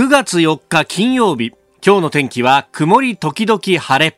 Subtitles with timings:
[0.00, 1.52] 9月4日金曜日。
[1.84, 4.16] 今日の天気は曇り時々晴れ。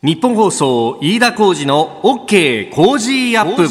[0.00, 3.66] 日本放送飯田浩二の OK 工事アップ。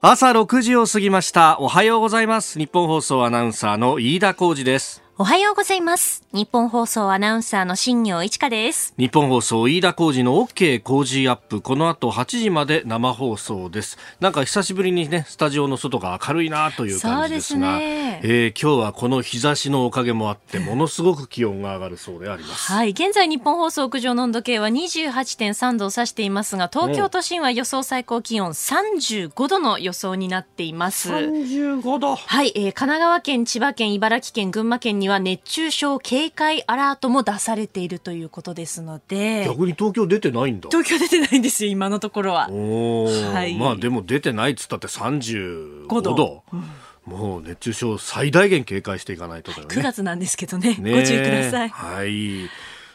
[0.00, 1.58] 朝6時を過ぎました。
[1.60, 2.58] おはようございます。
[2.58, 5.03] 日本放送アナウンサーの飯田浩二です。
[5.16, 6.24] おはようございます。
[6.32, 8.92] 日本放送アナウンサーの新業一華です。
[8.98, 11.60] 日本放送飯田浩二の OK 工事アップ。
[11.60, 13.96] この後8時まで生放送です。
[14.18, 22.72] なんか久しぶりにね、スタジオの外が明るいなという感じですが、すね、えー、今日はこの日差しのおかげもあって、ものすごく気温が上がるそうであります。
[22.72, 22.90] はい。
[22.90, 31.12] 現在日本放送屋上の温度計は28.3度を指していますが、東京都心は予想最高気温35度の予想になっています。
[31.12, 32.52] 35度はい。
[32.56, 46.64] えー、神奈川県、千葉県、茨城県、群馬県には熱中症警戒アラートも出されているということですので逆に東京出てないんだ東京出てないんですよ今のところははい、まあでも出てないっつったって35度度、うん
[47.04, 49.76] もう熱中症最大限警戒していかないとだよね。
[49.76, 50.74] 9月なんですけどね。
[50.76, 51.68] ねご注意ください。
[51.68, 52.48] はい。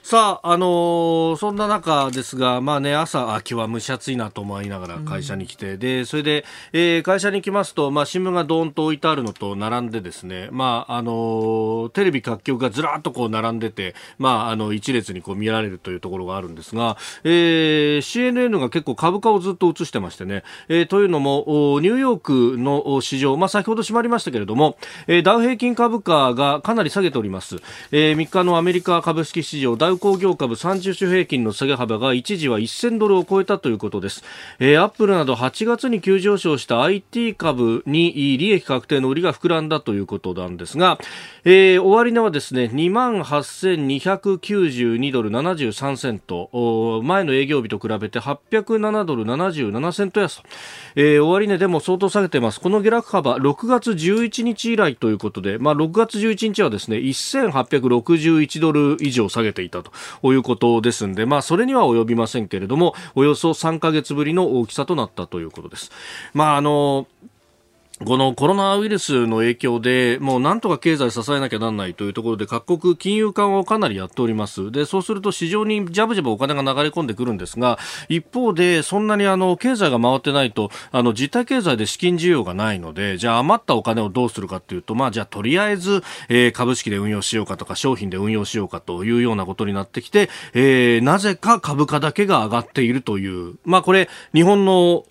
[0.10, 21.44] さあ、あのー、そんな中ですが、まあね、朝、あ、今日は蒸し暑いなと思いながら会社に来て、うん、で、それで、えー、会社に来ますと、まあ、新聞がどーんと置いてあるのと並んでですね、まあ、あのー、テレビ各局がずらっとこう並んでて、まあ、あの、一列にこう見られるというところがあるんですが、えー、CNN が結構株価をずっと映してましてね、えー、というのも、
[21.84, 27.58] ニューヨークの市場、まあ、先ほど閉まりましたけれども、えー、ダウ平均株価がかなり下げております。
[27.92, 34.24] えー、3日のアメリカ株式市場、ダウ工業株30種平均の下げ幅が一時は1000ドルを超えたということです、
[34.60, 40.98] えー、アップルなど8月に急上昇した IT 株に利益確定の売りが膨らんだということなんですが、
[41.44, 46.50] えー、終値はですね2万8292ドル73セント。
[47.04, 50.44] 前の営業日と比べて807ドル77セント安と、
[50.96, 52.60] えー、終値でも相当下げてます。
[52.60, 59.79] この下落幅6月11日以来ということで、まあ、6月11日はですね1861ドル以上下げていた。
[59.84, 59.92] と
[60.22, 65.92] ということですんで、まあ、それには及びませんけれども、およそ3ヶ月ぶりの大きさとなったということです。
[66.34, 67.08] まあ、あの、
[68.06, 74.72] このコロナウイルスの影響で、もうなんとか経済支えなきゃなんないというところで、各国金融緩和をかなりやっております。
[74.72, 77.78] で、そうすると市場にジャブジャブお金が流れ込んでくるんですが、
[78.08, 95.04] 一方で、そんなにあの、経済が回ってないと、あの、実体経済で資金需要がないので、じゃあ余ったお金をどうするかっていうと、まあ、じゃあとりあえず、えー、株式で運用しようかとか、商品で運用しようかというようなことになってきて、えー、なぜか株価だけが上がっているという、まあ、これ、日本の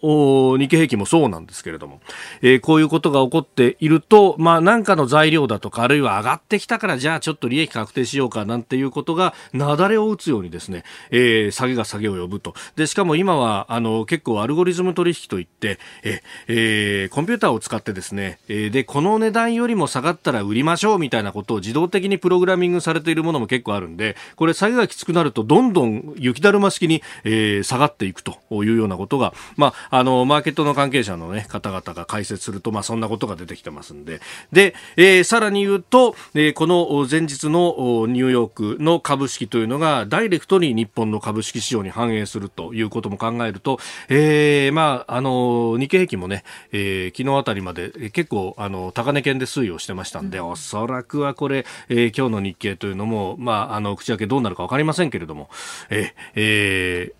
[0.56, 2.00] 日経平均もそうなんですけれども、
[2.40, 12.54] えー、こうういうことが起こっていると、まあ、なんかの材料だとか、あるいは上がってきたから、じゃあちょっと利益確定しようかなんていうことが、なだれを打つようにですね、えー、下げが下げを呼ぶと。
[12.76, 34.20] で、しかも今は、あの、結構アルゴリズム取引といって、え、えー、コンピューターを使ってですね、えー、で、この値段よりも下がったら売りましょうみたいなことを自動的にプログラミングされているものも結構あるんで、これ下げがきつくなると、どんどん雪だるま式に、えー、下がっていくというようなことが、まあ、あの、マーケットの関係者のね、方々が解説すると、まあ、そんなことが出てきてますんで、
[34.52, 55.50] で、えー、さらに言うと、えー、この前日のニューヨークの株式というのが、ダイレクトに日本の株式市場に反映するということも考えると、えー、まあ、あの、日経平均もね、えー、昨日あたりまで結構、あの、高値圏で推移をしてましたんで、うん、おそらくはこれ、えー、今日の日経というのも、まあ、あの、口開けどうなるかわかりませんけれども、
[55.90, 57.17] えー、えー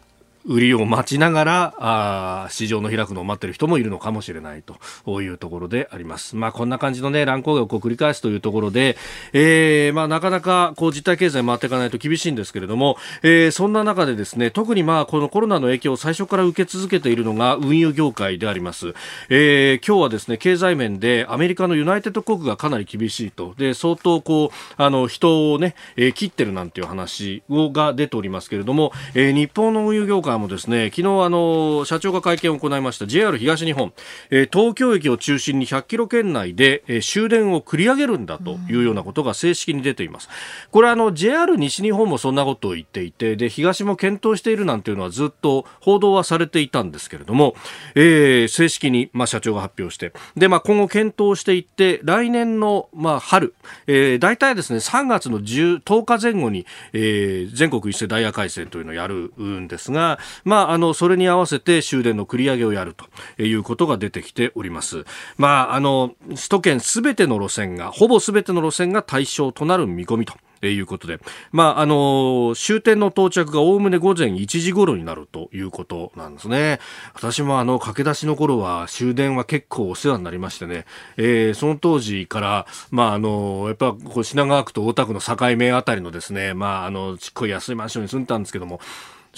[0.48, 6.36] 売りを待ちながらあ市場の開くのを待っている人もいるのかもしれないというところであります。
[6.36, 8.96] まあ、こんな感じの、ね、乱高下をこう繰り返すというところで、
[9.34, 18.94] えーまあ、なかなかこう実体経済回っていかないと厳しいんですけれども、えー、そんな中でですね特にまあこのコロナの影響を最初から受け続けているのが運輸業界であります。
[19.28, 33.92] えー、今日はですね経済面でアメリカのユナイテッド国がかなり厳しいとで相当こうあの人をね、えー、切ってるなんていう話が出ておりますけれども、えー、日本の運輸業界もですね、昨日あの、社長が会見を行いました JR 東日本、
[34.30, 40.28] えー、東京駅を中心に100キロ圏内で、えー、終電を繰り上げるんだというようなことが正式に出ています。
[40.70, 47.54] これあの、JR 西日本もそんなことを言っていて、で、東も検討しているなんていうのはずっと報道はされていたんですけれども、
[47.94, 53.54] えー、正式に、まあ、社長が発表して、で、まあ、今後検討していって、来年の、まあ、春、
[53.86, 65.04] えー、大体ですね、3月の10 10日前後に、えー、全国一斉ダイヤ改正というのをやるんですが、まあ、あの、それに合わせて終電の繰り上げをやるということが出てきております。
[65.36, 70.34] まあ、あの、首都圏すべての路線が、ほぼすべての路線が対象となる見込みと
[70.66, 71.20] いうことで、
[71.52, 76.80] まあ、あの終点の到着がおおむね午前1時頃になるということなんですね。
[77.14, 80.84] 私もあの、駆け出しの頃は終電は結構お世話になりましてね、
[81.16, 88.80] えー、その当時から、まあ、あのやっぱこう品川区と大田区の境目あたりのですね、まあ、あの、ちっこい安いマンションに住んでたんですけども、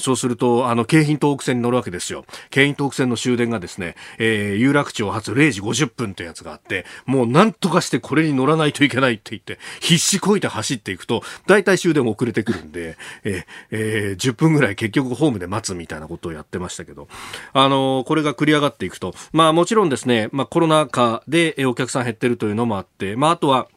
[0.00, 2.24] そうすると、あの、京浜東北線に乗るわけですよ。
[2.50, 17.08] 京浜東北線の終電がですね、えー、有楽町発0時50分というやつがあって、もうなんとかしてこれに乗らないといけないって言って、必死こいて走っていくと、大体終電遅れてくるんで、えー、えー、10分ぐらい結局ホームで待つみたいなことをやってましたけど、
[17.52, 23.68] あのー、これが繰り上がっていくと、まあもちろんですね、まあコロナ禍でお客さん減ってるというのもあって、まああとは、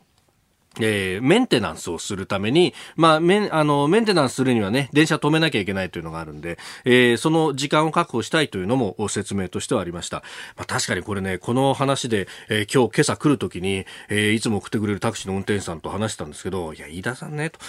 [0.79, 10.23] えー、メンテナンスをするために、まあ、メン、あの、メンテナンスするにはね、電車止めなきゃいけないというのがあるんで、えー、その時間を確保したいというのも説明としてはありました。
[10.57, 17.59] まあ、確かにこれね、この話で、えー、今日、今朝来るときに、え、いつも送ってくれるタクシーの運転手さんと話したんですけど、いや、飯田さんね、と。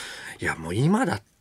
[0.41, 1.34] いや、もう今だって、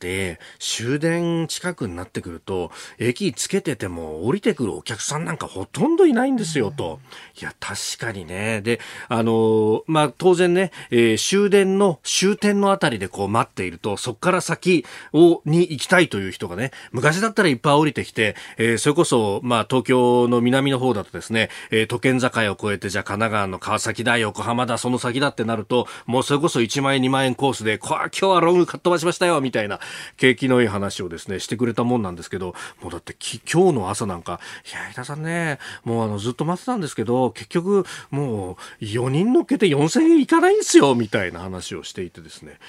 [0.60, 7.00] 終電近くになってくると、駅つけてても降りてくるお客さんなんかほとんどいないんですよ、と。
[7.40, 8.62] いや、確かにね。
[8.62, 8.80] で、
[9.10, 29.80] あのまあ、当然ね、えー、終電の終点のあたりでこう待っていると、そこから先を、に行きたいという人がね、昔だったらいっぱい降りてきて、えー、それこそ、まあ、東京の南の方だとですね、えー、都県境を越えて、じゃあ神奈川の川崎だ、横浜だ、その先だってなると、もうそれこそ1万円、2万円コースで、こ今日はロングかっ飛ばしましたよ、みたいな、
[30.18, 34.40] 景気のいい話をですね、してくれたもんなんですけど、もうだってき今日の朝なんか、
[34.72, 42.60] いや、井田さんね、もうあの、ずっと待ってたんですけど、結局、もう、4人乗っけて4000円いかないんですよ、みたいな話をしていてですね、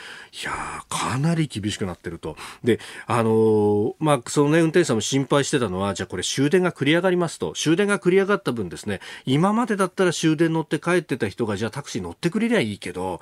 [0.42, 0.52] いや
[0.88, 2.36] かなり厳しくなってると。
[2.62, 13.20] で、あのー、まあ、そのね、運転手さんも心配してたのは、じゃあこれ終電が繰り上がりますと、終電が繰り上がった分ですね、今までだったら終電乗って帰ってた人が、じゃあタクシー乗ってくれりゃいいけど、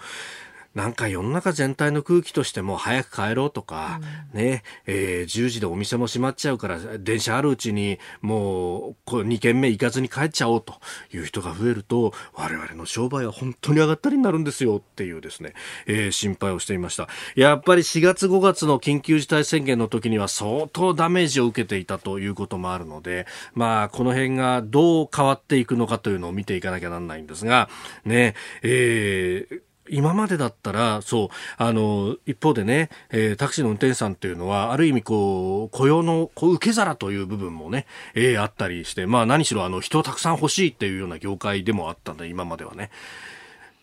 [0.74, 4.00] なんか世の中全体の空気としても早く帰ろうとか、
[4.32, 10.74] うん、ね、えー、10時でお店も閉まっちゃうから、電車あるうちにもうこう2軒目行かずに帰っちゃおうと
[11.12, 15.52] いう人が増えると、我々の商売は本当に上がったりになるんですよっていうですね、
[15.86, 17.08] えー、心配をしていました。
[17.36, 27.69] やっぱり4月5月の緊急事態宣言の時には相当ダメージを受けていたということもあるので、まあ、この辺がどう変わっていくのかというのを見ていかなきゃなんないんですが、
[28.04, 42.90] ね、えー今までだったら、そう、あの、一方でね、えー、タクシーの運転手さんっていうのは、ある意味こう、雇用のこう受け皿という部分もね、えー、あったりして、まあ何しろあの、人をたくさん欲しいっていうような業界でもあったんで、今まではね。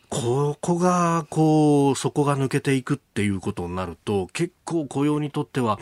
[0.10, 5.80] ここが、こう、そこが抜けていくっていうことになると、結構雇用にとっては、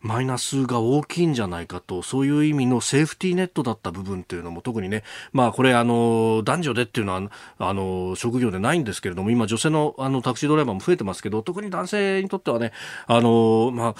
[0.00, 5.02] マイナスが大きいんじゃないかと、そういう意味のセーフティーネットだった部分っていうのも特にね、
[5.32, 12.72] まあこれあの、男女でっていうのは、あの、職業でないんですけれども、今女性のあのタクシードライバーも増えてますけど、特に男性にとってはね、
[13.06, 13.94] あの、まあ、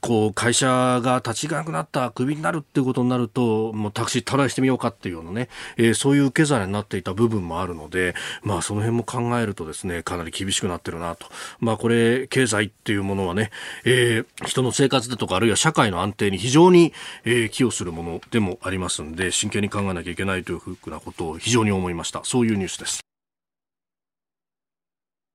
[0.00, 11.26] こう会社が立ち行かなくなった、クビになるっていうことになると、もうタクシートライしてみようかっていうようなね、えー、そういう受け皿になっていた部分もあるので、まあその辺も考えるとですね、かなり厳しくなってるなと。
[11.60, 13.50] まあこれ、経済っていうものはね、
[13.84, 16.92] えー、人の生活だとか、あるいは社会の安定に非常に、
[17.24, 22.20] えー、寄与するものでもありますんで、真剣に考えなきゃいけないというふうなことを非常に思いました。
[22.24, 23.07] そういうニュースです。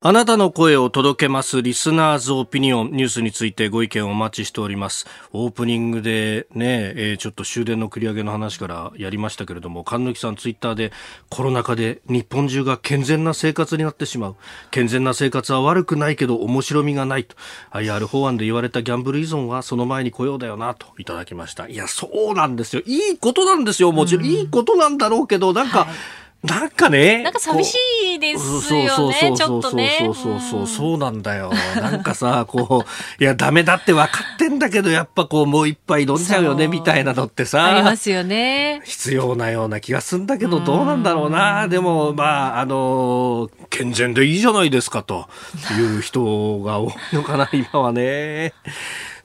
[0.06, 5.08] あなたの声を届けますリスナーズオピニオンニュースについてご意見をお待ちしております。
[5.32, 10.92] オープニングでね、えー、ちょっと終電の繰り上げの話からやりましたけれども、神貫さんツイッターで
[11.30, 14.36] コロナ禍で日本中が健全な生活になってしまう。
[14.72, 17.38] 健全な生活は悪くないけど面白みがないと。
[17.72, 21.70] IR 法案で言われたギャンブル依存はその前に来ようだよなといただきました。
[21.70, 22.82] いや、そうなんですよ。
[22.86, 23.94] いいことなんですよ。
[23.94, 27.24] もちろん、いいことなんだろうけど、なんか、はいなんかね。
[27.24, 27.78] なんか寂し
[28.16, 29.96] いですよね、ちょっとね。
[30.00, 31.52] そうそうそう、そうなんだよ。
[31.78, 37.64] なんかさ、こう、いや、ダメだって分かってんだけど、やっぱこう、もう一杯飲んじゃうよね、みたいなのってさ。
[37.64, 38.82] ありますよね。
[38.84, 41.70] 必要なような気がするんだけど、どうなんだろうな。
[41.70, 45.30] でも、まあ、あの、健全でいいじゃないですか、と
[45.78, 48.54] いう人が多いのかな、今はね。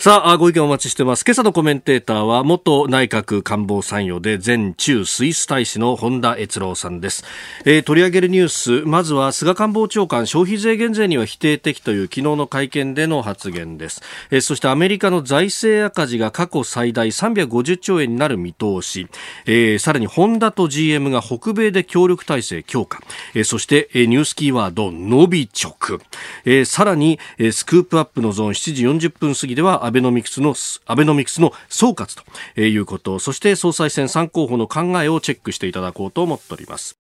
[0.00, 1.24] さあ、ご意見お待ちしてます。
[1.26, 7.24] 今朝のコメンテーターは、元内閣官房参与で前中スイス大使の本田悦郎さんです。
[7.64, 14.00] えー、取り上げるニュース、まずは菅官房長官、消費税減税には否定的という昨日の会見での発言です。
[14.30, 19.08] えー、そしてアメリカの財政赤字が過去最大350兆円になる見通し、
[19.46, 23.00] えー、さらにホンダと GM が北米で協力体制強化、
[23.34, 25.98] えー、そして、えー、ニュースキーワード、伸び直、
[26.44, 30.54] えー、さらに、えー、スクープアップのゾーン7時40分過ぎではアベノミクスの、
[30.84, 32.22] アベノミクスの総括
[32.54, 36.98] ということ、そして総裁選3候補の考えをチェックしていただこうと思っております。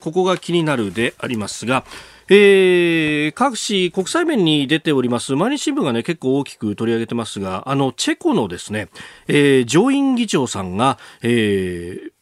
[0.00, 1.84] ここが気になるでありますが、
[2.28, 8.88] えー、各紙、国際面に出ております、毎日新聞がね、結構大きく取り上げてますが、あの、チェコのですね、
[9.26, 12.12] えー、上院議長さんが、えー、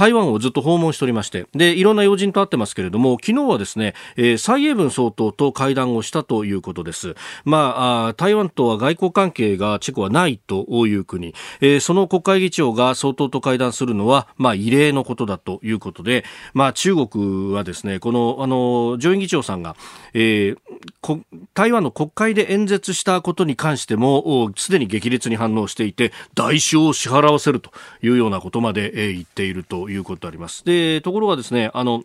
[0.00, 7.16] 台湾をずっと訪問しておりまして、で、いろんな要人と会ってますけれども、昨日はですね、えー、蔡英文総統と会談をしたということです。
[7.44, 19.76] まあ、台湾とは外交関係がチェコはないという国、えー、その国会議長が総統と会談するのは、まあ、異例のことだということで、まあ、中国はですね、この、あの、上院議長さんが、
[20.14, 21.20] えー、
[21.52, 27.70] 台湾の国会で演説したことに関しても、すでに激烈に反応していて、代償を支払わせると
[28.02, 30.64] いうようなことまで、えー、言っているということであります。
[30.64, 32.04] で、ところがですね、あの、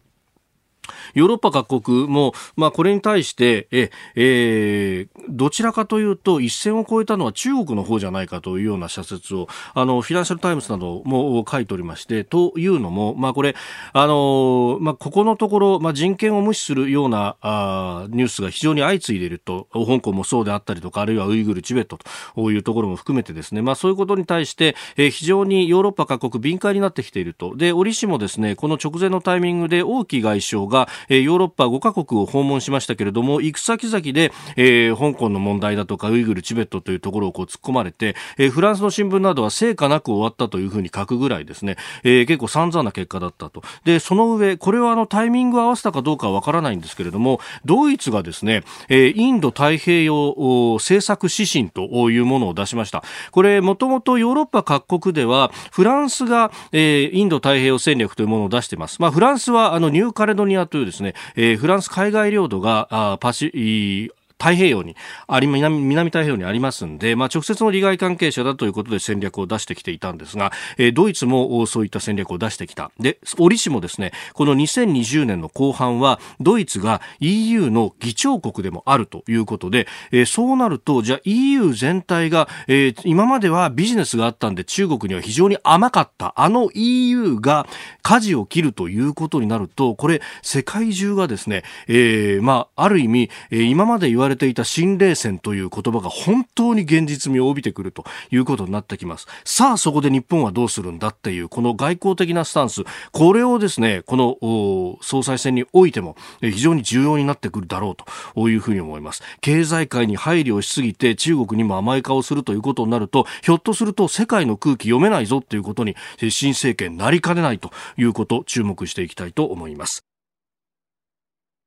[1.15, 13.55] ヨーロッパ各国も、まあ、これに対して、え、えー、どちらかというと、一線を越えたのは中国の方じゃないかというような社説を、あの、フィナンシャルタイムズなども書いておりまして、というのも、まあ、これ、
[13.93, 21.97] あの、まあ、ここのところ、まあ、人権を無視するような、あニュースが非常に相次いでいると、香港もそうであったりとか、あるいはウイグル、チベット
[22.35, 27.55] というところも含めてですね、まあ、そういうことに対して、えー、非常にヨーロッパ各国敏感になってきていると。
[27.55, 43.63] で、折しもですね、この直前のタイミングで王毅外相が、えー、ヨーロッパ5カ国を訪問しましたけれども、行く先々で、えー、香港の問題だとか、ウイグル、チベットというところをこう突っ込まれて、えー、フランスの新聞などは成果なく終わったというふうに書くぐらいですね、えー、結構散々な結果だったと。
[43.83, 50.35] で、その上、これはあのタイミングを合わせたかどうかはわからないんですけれども、ドイツがですね、えー、インド太平洋
[50.79, 53.03] 政策指針というものを出しました。
[53.31, 59.01] これ、もともとヨーロッパ各国では、フランスが、えー、インド太平洋戦略というものを出してます。
[59.01, 64.95] まあ、フランスはあのニューカレドニアというですね、えー、フランス海外領土があパシ太平洋に
[65.27, 72.91] あり南南太平洋にありますんで、まあ、直接の利害関係者だということで戦略を出してきていたんですが、えー、ドイツもそういった戦略を出してきた。
[72.99, 86.33] で折しもですねこの2020年の後半はドイツが EU の議長国でもあるということで、えー、そうなるとじゃあ EU 全体が、えー、今まではビジネスがあったんで中国には非常に甘かった。
[86.37, 87.67] あの EU が
[88.01, 99.27] 舵を切るということになるとこれ世界中がですね、えー、まあある意味、えー、今まで言わわれていた新冷戦という言葉が本当に現実味を帯びてくるということになってきます。
[99.43, 109.21] さあそこで日本はどうするんだっていうこの外交的なスタンス、これをですね、この総裁選においても非常に重要になってくるだろうというふうに思います。
[109.41, 115.95] 経済界に配慮しすぎて中国にも甘い顔するということになると、ひょっとすると世界の空気読めないぞということに
[116.29, 120.04] 新政権なりかねないということ、注目していきたいと思います。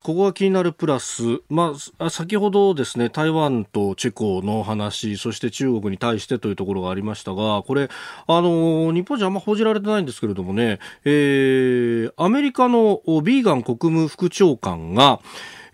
[0.09, 7.91] ここが気になるプラス、まあ、先ほどですね、台湾とチェコの話、そして中国に対してというところがありましたが、これ、
[8.27, 15.21] あの、日本じゃあんま報じられてないんですけれどもね、えー、アメリカのビーガン国務副長官が、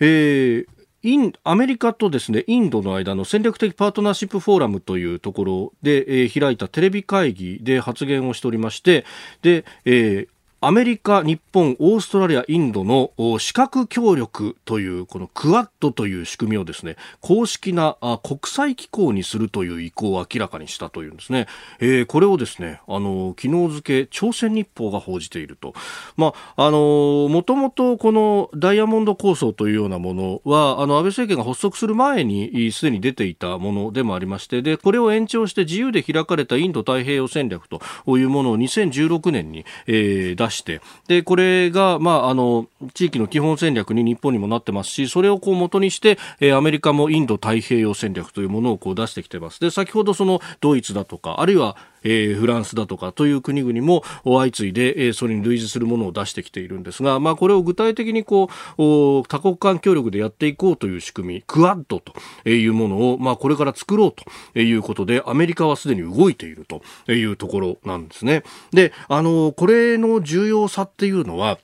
[0.01, 0.67] えー、
[1.05, 9.05] インアメリカとですねインドの間の戦略的パートナーシップフォーラムというところで、えー、開いたテレビ会議で発言をしておりまして
[9.43, 10.29] で、えー、
[10.67, 21.49] アメリカ、日本、オーストラリア、インドの資格協力というこのクワッドという仕組みをですね公式な国際機構にするという意向を明らかにしたというんですね、
[21.81, 25.75] えー、これをですねあの昨日付朝鮮日報が報じていると、
[26.17, 37.83] まあ、あのもともとこのダイヤモンド構想というようなものはあの安倍政権が発足する前にすでに出ていたものでもありましてでこれを延長して自由で開かれたインド太平洋戦略と
[38.17, 49.61] いうものを2016年に、えー、出して、で、これが、まあ、あの、地域の基本戦略に日本にもなってますし、それをこう元にして、えー、アメリカもインド太平洋戦略というものをこう出してきてます。
[49.61, 62.13] で、先ほどそのドイツだとか、あるいは、えー、フランスだとかという国々も相次いで、えー、それに類似するものを出してきているんですが、まあ、これを具体的にこう多国間協力でやっていこうという仕組みクアッドと
[62.49, 64.13] いうものを、まあ、これから作ろう
[64.53, 66.83] ということでアメリカはすでに動いていると
[67.13, 68.43] いうところなんですね。
[68.73, 71.59] であのこれの重要さっていうのは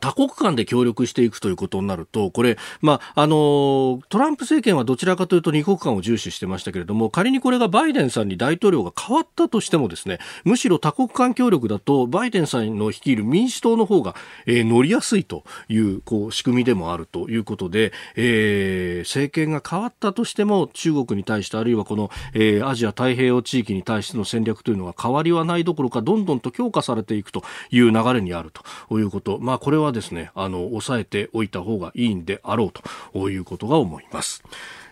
[0.00, 14.14] 多国間で協力していくということになると、これ、まあ、あの、トランプ政権はどちらかというと二国間を重視してましたけれども、仮にこれがバイデンさんに大統領が変わったとしてもですね、むしろ多国間協力だと、バイデンさんの率いる民主党の方が、
[14.46, 28.50] えー、乗りやすいという、こう、仕組みでもあるということで、えー、政権が変わったとしても、中国に対して、あるいはこの、えー、アジア太平洋地域に対しての戦略というのは変わりはないどころか、どんどんと強化されていくという流れにある
[28.88, 29.38] ということ。
[29.40, 32.72] まあ、これはですね、あの、抑えておいた方がいいんであろう
[33.12, 34.42] ということが思います。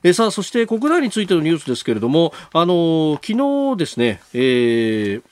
[0.02, 5.29] えさあ、そして国内についてのニュースですけれども、あの、昨日ですね、えー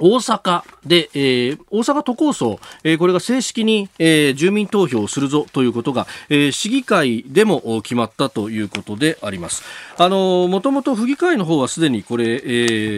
[0.00, 9.62] 大阪で、えー、大阪都構想、えー、これが正式に、えー、住民投票をするぞということが、えー、市議会でも決まったということであります。
[9.98, 12.38] あのもともと府議会の方はすでにこれ、え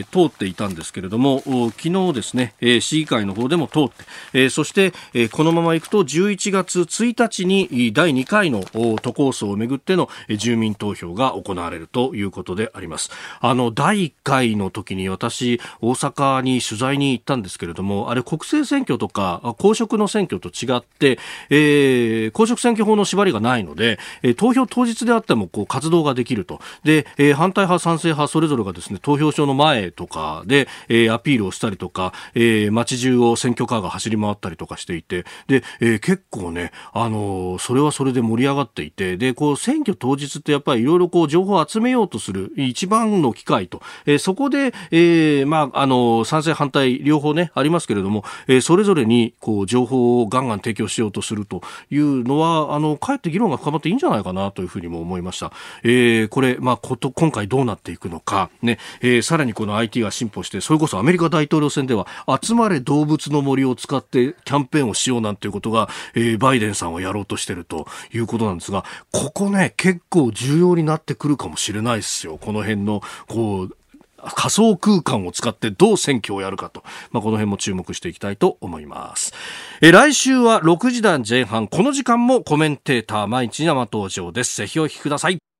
[0.00, 1.42] ー、通っていたんですけれども、
[1.76, 8.62] 昨日ですね、えー、市議会の方でも通って、えー、そして、えー、このままいくと11月1日に第2回の
[9.02, 13.10] 都構想をめぐっての住民投票が行われるということであります。
[13.40, 21.18] あの第1回の時に私大阪に取材に行ったんですけれども、あれ国政選挙とか公職の選挙と違って、
[21.50, 26.60] えー、公職選挙法の縛りがないので、え投票当日であってもこう活動ができると。
[26.84, 55.52] で、えー、反対派、賛成派それぞれがですね、投票所の前とかで、えー、アピールをしたりとか、えー、街中を選挙カーが走り回ったりとかしていて、で、えー、結構ね、あの、それはそれで盛り上がっていて、で、こう選挙当日ってやっぱりいろいろこう情報を集めようとする一番の機会と、え、そこで、えー、まあ、あの、賛成反対両方ね、ありますけれども、えー、それぞれにこう情報をガンガン提供しようとするというのは、あの、かえって議論が深まっていいんじゃないかなというふうにも思いました。
[55.82, 62.06] えー、これ、まあ、こと、今回どうなっていくのか、ね、えー、さらにこの IT が進歩して、それこそアメリカ大統領選では、
[62.42, 72.38] 集まれ動物の森を使ってキャンペーンをしようなんていうことが、えー、バイデンさんはやろうとしてるということなんですが、ここね、結構重要になってくるかもしれないですよ。
[72.38, 73.76] この辺の、こう、
[74.22, 79.32] 仮想空間を使ってどう選挙をやるかと、まあ、この辺も注目していきたいと思います。
[79.80, 84.56] え来週は6時台前半、この時間もコメンテーター毎日生登場です。
[84.56, 85.51] ぜひお聞きください。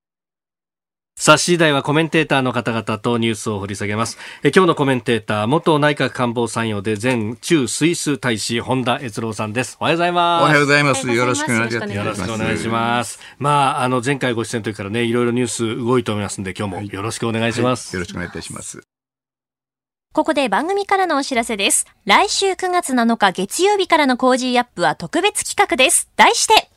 [1.15, 4.19] さあ、次第はコメンテーターの方々とニュースを掘り下げます。
[4.43, 9.77] え今日のコメンテーター、元内閣官房参与で前中スイス大使、本田悦郎さんです。
[9.79, 10.43] おはようございます。
[10.43, 11.09] おはようございます。
[11.09, 11.95] よろしくお願いします。
[11.95, 13.21] よろしくお願いします。
[13.39, 17.95] まあ、あの、前回ご出演の時からね、いろいろニュース動いておりますんで、今日もよろしくお願いします。
[17.95, 18.81] はいはい、よろしくお願いいたします。
[20.15, 21.87] ここで番組からのお知らせです。
[22.05, 26.11] 来週9月7日月曜日からのコージーアップは特別企画です。
[26.17, 26.69] 題して、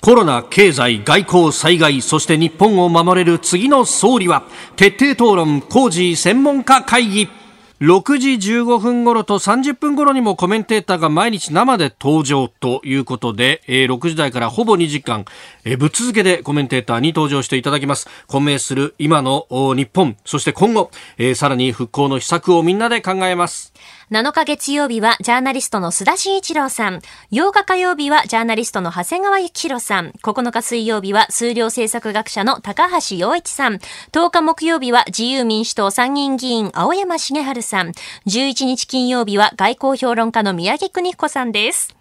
[0.00, 4.44] コロナ、経済、外交、災害、そして日本を守れる次の総理は、
[4.76, 7.28] 徹底討論、コージー専門家会議。
[7.80, 15.26] 6時15分頃と30分頃にもコメンテーターが毎日生で登場ということで、えー、6時台からほぼ2時間、
[15.62, 18.08] えー、ぶっ続けでコメンテーターに登場していただきます。
[18.28, 23.74] 混迷する今の日本、そして今後、えー、さらに復興の秘策をみんなで考えます。
[24.08, 27.00] 7日月曜日はジャーナリストの須田慎一郎さん。
[27.32, 30.12] 8日火曜日はジャーナリストの長谷川幸宏さん。
[30.22, 33.80] 9日水曜日は数量政策学者の高橋洋一さん。
[34.12, 37.90] 10日木曜日は自由民主党参議院議員青山茂春さん。
[38.28, 41.95] 11日金曜日は外交評論家の宮城邦彦さんです。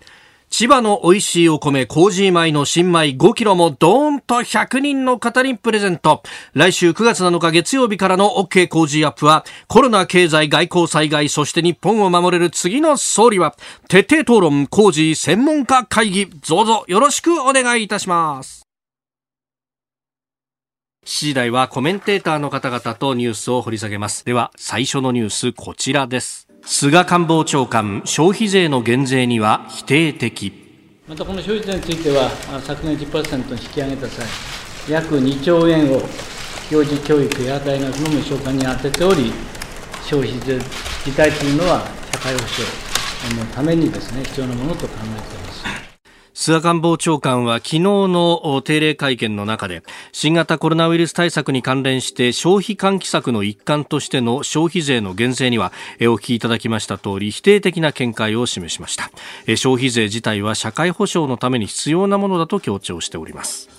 [0.57, 6.23] 千葉の美味しいお米、コージー米の新米5キロもドーンと100人の方にプレゼント。
[6.53, 13.53] 来週9月7日月曜日からの OK コージーアップは、コロナ経済外交災害、そして日本を守れる次の総理は、
[13.89, 18.65] 徹底討論コージー専門家会議、どうぞよろしくお願いいたします。
[21.05, 24.23] 7時台はコメンテーターの方々とニュースを掘り下げます。
[24.23, 26.44] では、最初のニュース、こちらです。
[26.67, 30.51] 菅官房長官、消費税の減税には否定的。
[31.07, 34.25] またこの消費税については、昨年10%引き上げた際、
[34.89, 36.01] 約2兆円を
[36.71, 39.31] 幼児教育や大学の無償化に充てており、
[40.03, 40.55] 消費税
[41.05, 45.44] 自体というのは社会保障のためにですね、必要なものと考えています。
[46.37, 55.71] 菅官房長官は昨日の定例会見の中で新型コロナウイルス対策に関連して消費喚起策の一環としての消費税の減税には
[56.01, 59.09] お聞きいただきました通り否定的な見解を示しました
[59.55, 63.69] 消費税自体は社会保障のために必要なものだと強調しております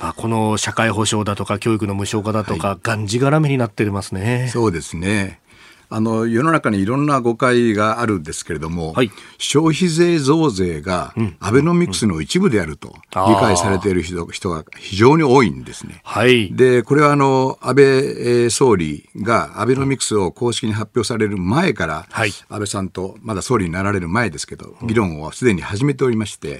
[0.00, 4.48] まあ、この社会保障だとか教育の無償化だとか、がんじがらめになってますね。
[4.52, 5.40] そうですね。
[5.88, 16.00] あの世の中にいろんな誤解があるんですけれども、はい、消費税増税がアベノミクスの一部であると理解されている人,、人が非常に多いんですね。
[16.04, 26.58] はい、でこれはあの安倍総理がアベノミクスを公式に発表される前から、はい、安倍さんとまだ総理になられる前ですけど、議論をすでに始めておりまして、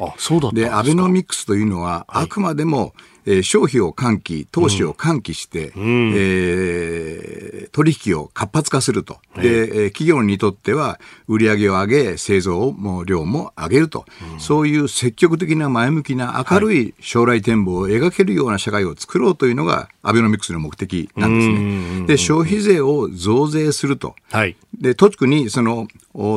[0.53, 2.95] でアベノミクスというのは、あくまでも、
[3.27, 9.19] えー、消費を喚起、投資を喚起して、うん、えー、取引を活発化すると。
[9.35, 22.07] で、えー、企業にとっては売上を上げ、製造も量も上げると、うん、そういう積極的な前向きな明るい将来展望を描けるような社会を作ろうというのがアベノミクスの目的なんですね。
[22.07, 24.15] で、消費税を増税すると。
[24.31, 25.89] はい、で、特にその、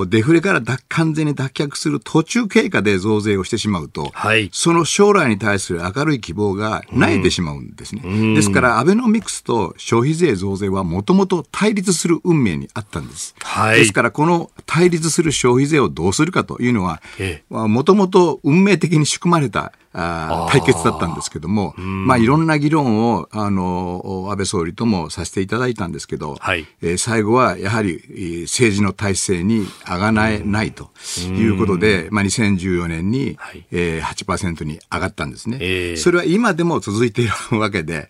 [0.07, 8.01] デフレから完全に脱却する途中経過で増税をしてしまうと、はい、その将来に対する明るい希望がないてしまうんですね。
[8.03, 13.35] うん、ですから、アベノミクスと消費税増税はもともと対立する運命にあったんです。
[13.41, 17.01] はい、ですから、この対立する消費税をどうするかというのは、
[17.49, 38.09] もともと運命的に仕組まれたあ対決だったんですけども、まあ、いろんな議論をあの安倍総理ともさせていただいたんですけど、はい、えー、最後はやはり政治の体制にあがなえないということで、まあ、2014年に、はい、えー、8%に上がったんですね、えー、それは今でも続いているわけで、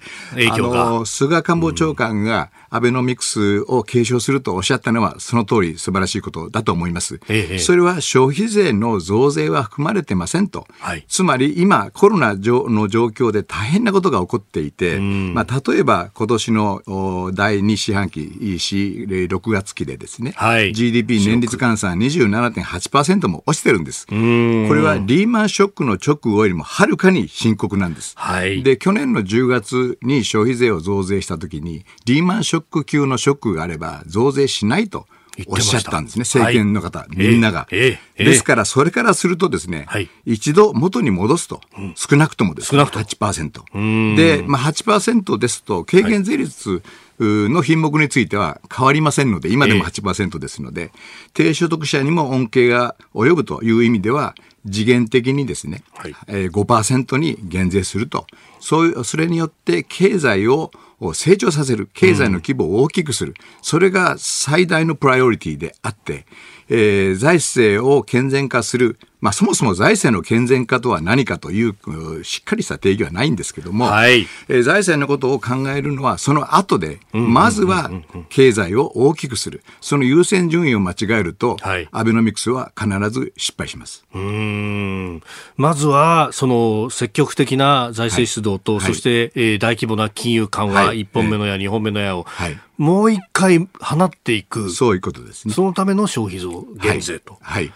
[0.52, 7.20] あの菅官房長官がアベノミクスを継承するとおっしゃったのは、その通り素晴らしいことだと思います。
[7.28, 10.68] えー、それは消費税の増税は含まれてませんと。
[10.80, 24.06] はい、つまり今、コロナの状況で大変なことが起こっていて、まあ、例えば今年の第2四半期、6月期でですね、はい、GDP 年率換算27.8%も落ちてるんです。
[24.08, 28.14] これはリーマンショックの直後よりもはるかに深刻なんです。
[28.18, 35.08] はい、で、去年の10月に消費税を増税したときに、リーマンショック級のショックがあれば増税しないと。
[35.48, 42.76] おっしゃったんですね、政権の方、はい、みんなが、えーえー、ですから、それからするとですね、はい、一度元に戻すと、うん、少なくともです。
[42.76, 44.16] ね、8%。
[44.18, 46.84] で、まあ8%ですと、軽減税率、
[47.22, 50.90] の品目については変わりませんので、今でも8%ですので、えー、
[51.34, 56.16] 低所得者にも恩恵が及ぶという意味では、次元的にですね、はい。
[56.28, 58.26] えー、5%に減税すると、
[58.60, 66.26] そういう、それによって経済をを成長させる、経済の規模を大きくする、それが最大のプライオリティであって、
[66.70, 77.92] えー、財政を健全化する、まあ、そもそも財政の健全化とは何かというしっかりした定義はないんですけども、はい、えー、財政のことを考えるのはその後で、まずは
[78.30, 84.06] 経済を大きくする、その優先順位を間違えると、はい、アベノミクスは必ず失敗します。
[84.14, 85.22] うん。
[85.58, 95.54] まずはその積極的な財政出動と、はい、そして、えー、大規模な金融緩和、はい、1本目の矢、2本目の矢を、はい、もう一回放っていく、そういうことですね。
[95.54, 97.38] そのための消費増減税と。
[97.42, 97.74] はい、はい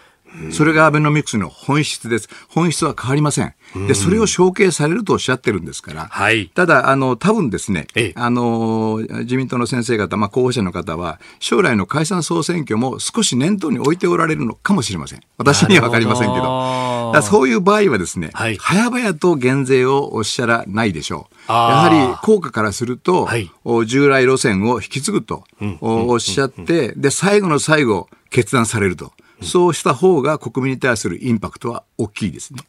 [0.51, 2.27] それがアベノミクスの本質です。
[2.49, 3.53] 本質は変わりません。
[3.87, 6.07] で、それを承継されるとおっしゃってるんですから。
[6.09, 6.47] はい。
[6.47, 7.85] ただ、あの、多分ですね、
[8.15, 15.21] あの、自民党の先生方、まあ、候補者の方は、将来の解散総選挙も少し念頭に置いておられるのかもしれません。
[15.37, 16.92] 私にはわかりませんけど。
[17.13, 21.51] どそういう場合はですね、はい、早々と減税をおっしゃらないでしょう。
[21.51, 23.49] やはり効果からすると、はい、
[23.85, 25.43] 従来路線を引き継ぐと
[25.81, 29.13] おっしゃって、で、最後の最後、決断されると。
[29.41, 32.61] そうした方が国民に対するインパクトは大きいですね。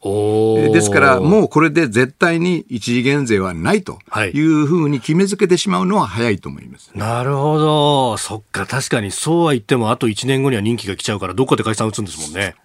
[0.73, 3.99] ですから、もうこれで絶対に一時減税はないと
[4.33, 6.91] いうふうに決めつけてしまうのは早いと思います。
[6.93, 8.17] なるほど。
[8.17, 12.55] そっか、確かにそうは言っても、あと1年後には任期が来ちゃうから、どっかで解散打つんですもんね。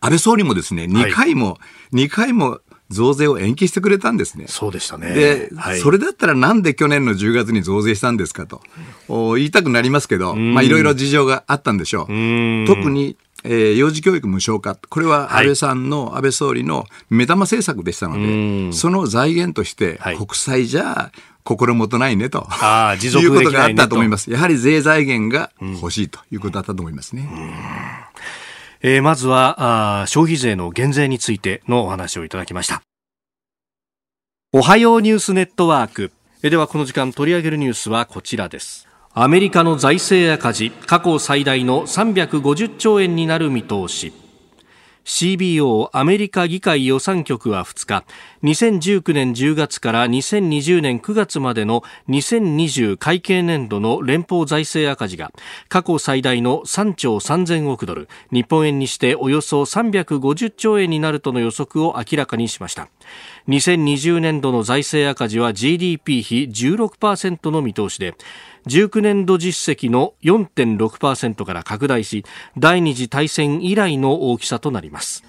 [0.00, 1.58] 安倍総理もですね、2回も、は
[1.92, 4.46] い、2回も増税を延期してくれたんですね。
[4.48, 5.14] そうでしたね。
[5.14, 8.60] で、はい、それだったらなんで去年の10月に増税したんですかと
[9.08, 12.12] 言いたくなりますけど、まあいろいろ事情があったんでしょう。
[12.12, 21.10] う特にえー、幼児教育無償化、これは安倍さんの、はい、安倍総理の目玉政策でしたので、その財源として、国債じゃ
[21.42, 24.30] 心もとないねと、はい、いうことがあったと思います。
[24.30, 27.30] やはり税財源が欲しいということだったと思いますね。
[28.82, 32.82] えー、まずはあ消費税の減税についてのお話をいただきました。
[34.52, 36.12] おはようニュースネットワーク。
[36.42, 38.88] えではこの時間取り上げるニュースはこちらです。
[39.12, 44.12] アメリカの財政赤字過去最大の350兆円になる見通し。
[45.04, 48.04] CBO アメリカ議会予算局は2日
[48.42, 55.32] 2019年10月から2020年9月までの2020会計年度の連邦財政赤字が
[55.68, 62.88] 過去最大の3兆3000億ドル日本円にしておよそ350兆円になるとの予測を明らかにしました。
[63.48, 68.14] 2020年度の財政赤字は GDP 比16%の見通しで
[68.66, 72.24] 19年度実績の4.6%から拡大し
[72.58, 75.24] 第二次大戦以来の大きさとなります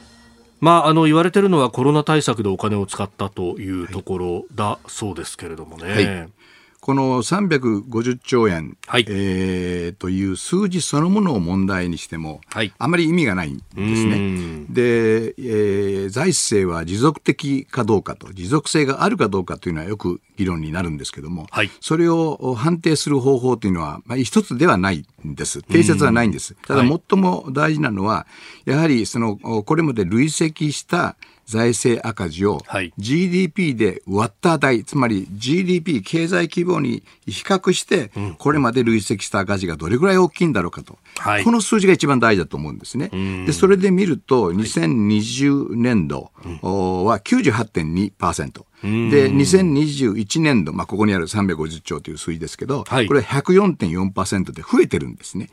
[0.60, 5.92] まあ、あの言われているのはコロナ対策でお金を使ったというところだそうですけれどもね。
[5.92, 6.41] はい
[6.82, 14.66] この350兆円、はい、えー、という数字そのものを問題にしても、はい、あまり意味がないんですね。
[14.68, 25.62] で、えー、財政は持続的かどうかと、持続性があるかどうかというのはよく議論になるんですけども、はい、それを判定する方法というのは、まあ、一つではないんです。
[25.62, 26.56] 定説はないんです。
[26.66, 28.26] ただ、最も大事なのは、
[28.66, 31.16] やはりその、これまで累積した
[31.52, 32.64] 財政赤字を
[32.98, 43.10] GDP で割った値、つまり GDP 経済規模に比較して、これまで累積した赤字がどれぐらい大きいんだろうかと、はい、この数字が一番大事だと思うんですね。
[43.46, 48.64] でそれで見ると、2020年度は98.2%。
[48.82, 55.50] で、2021年度、まあ、ここにある350兆という数字ですけど、はい、これ104.4%で増えてるんですね。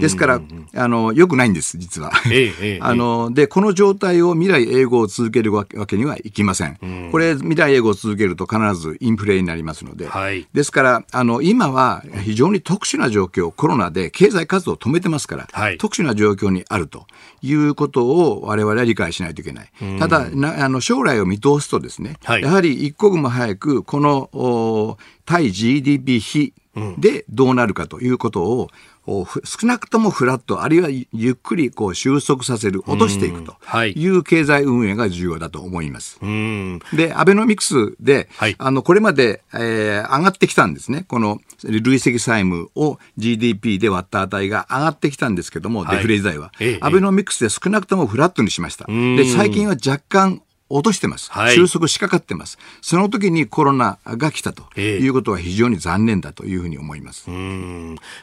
[0.00, 0.40] ですから、
[0.74, 2.12] あの、よくないんです、実は。
[2.30, 6.78] ええ、 あの、で、この状態を未来英語を続けるわけにはいきません。
[7.10, 17.06] これ、未来英語を続けると必ずインフレになりますので、はい、ですから、あの、今は非常に特殊な状況、コロナで経済活動を止めてますから、はい、特殊な状況にあると
[17.42, 19.70] いうことを我々は理解しないといけない。
[19.98, 26.52] ただ、なあの将来を見通すとですね、やはりり一刻も早くこの対 GDP 比
[26.98, 28.68] でどうなるかということを、
[29.44, 34.06] 少なくともフラット、あるいはゆっくりこう収束させる、落としていくとい。
[34.08, 36.20] う経済運営が重要だと思います。
[36.92, 41.04] で、アベノミクスで、はい、あの、これまで、えー、上がってきたんですね。
[41.08, 48.86] この累積債務を GDP で割った値が上がってきたんですけども、はい、デフレ時代は、ええ、アベノミクスで少なくともフラットにしました。
[48.86, 57.26] で、最近は若干落としてます、はい、収束しかかってます、その時にコロナが来たということは非常に残念だというふうに思います、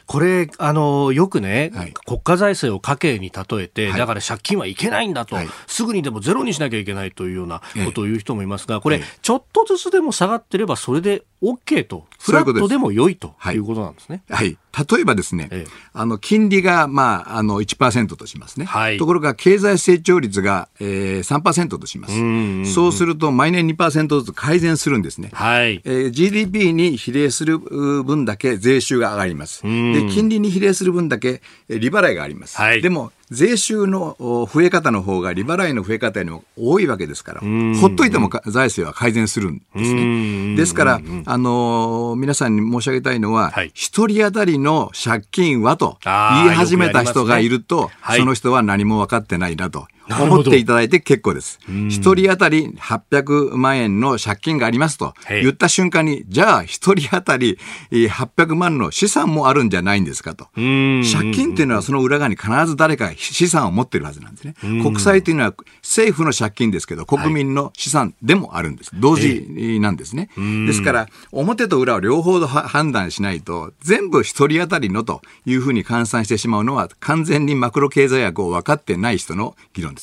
[0.06, 13.34] これあの、よくね、はい、国家財政を家計に例えて、はい、だから借金はいけないんだと、すぐにでもゼロにしなきゃいけないというようなことを言う人もいますが、これ、ちょっとずつでも下がってれば、それで OK と、フラットでも良いと。
[13.52, 13.56] い。
[13.58, 14.22] うことなんですね。
[14.28, 14.56] はい。
[14.90, 25.80] 例えばですね、ええ、あの金利が、まあ、あの1%としますね、はい、ところが経済成長率が、えー、3%とします、そうすると毎年2%ずつ改善するんですね、はい。
[25.84, 29.68] えー、GDP に比例する分だけ税収が上がります、で
[30.10, 40.56] 金利に比例する分だけ利払いがあります、はい、でも税収の増え方の方が利払いの増え方よりも多いわけですから、ほっといても財政は改善するんですね。
[40.56, 46.12] ですから、あのー、皆さんに申し上げたいのは、一、はい、人当たりの借金はと言
[46.46, 49.88] い始めた人がいると、ねはい、その人は何も分かってないなと。
[50.08, 51.58] 思っていただいて結構です。
[51.88, 57.58] 一人当たり800万円の借金がありますと言った瞬間に、じゃあ一人当たり
[57.90, 60.46] 800万の資産もあるんじゃないんですかと。
[60.54, 64.54] 借金っていうのはその裏側に必ず誰か資産を持ってるはずなんですね。
[64.62, 68.90] 国債というのは政府の借金ですけど、国民の資産でもあるんです。
[68.94, 70.30] 同時なんですね。
[70.66, 79.95] ですから、表と裏を両方判断しないと、全部一人当たりのというふうに換算してしまうのは、完全にマクロ経済学を分かってない人の議論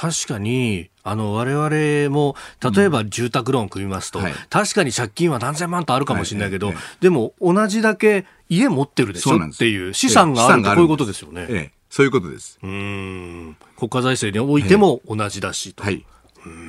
[0.00, 2.34] 確かにあの我々も
[2.74, 6.84] 例えば住宅ローン組みますと、うんはい、確かに借金は何千万とあるかもしれないけど、はいはい。
[6.84, 11.46] はい、でも同じだけ家持ってるでしょっていう資産があるってこういうことですよね。
[11.50, 12.58] ええ、そういうことです。
[12.62, 13.56] うん。
[13.76, 15.82] 国家財政においても同じだしと。
[15.82, 16.06] はい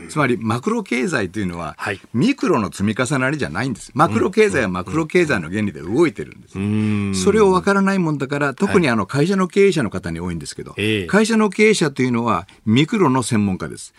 [0.10, 1.78] つまりマクロ経済というのは、
[2.14, 3.92] ミクロの積み重なりじゃないんです。
[3.94, 7.24] マクロ経済はマクロ経済の原理で動いてるんです。
[7.24, 10.76] それを分からないもんだから、特にあの会社の経営者の方に多いんですけど、
[11.08, 13.94] 会社の経営者というのはミクロの専門家です。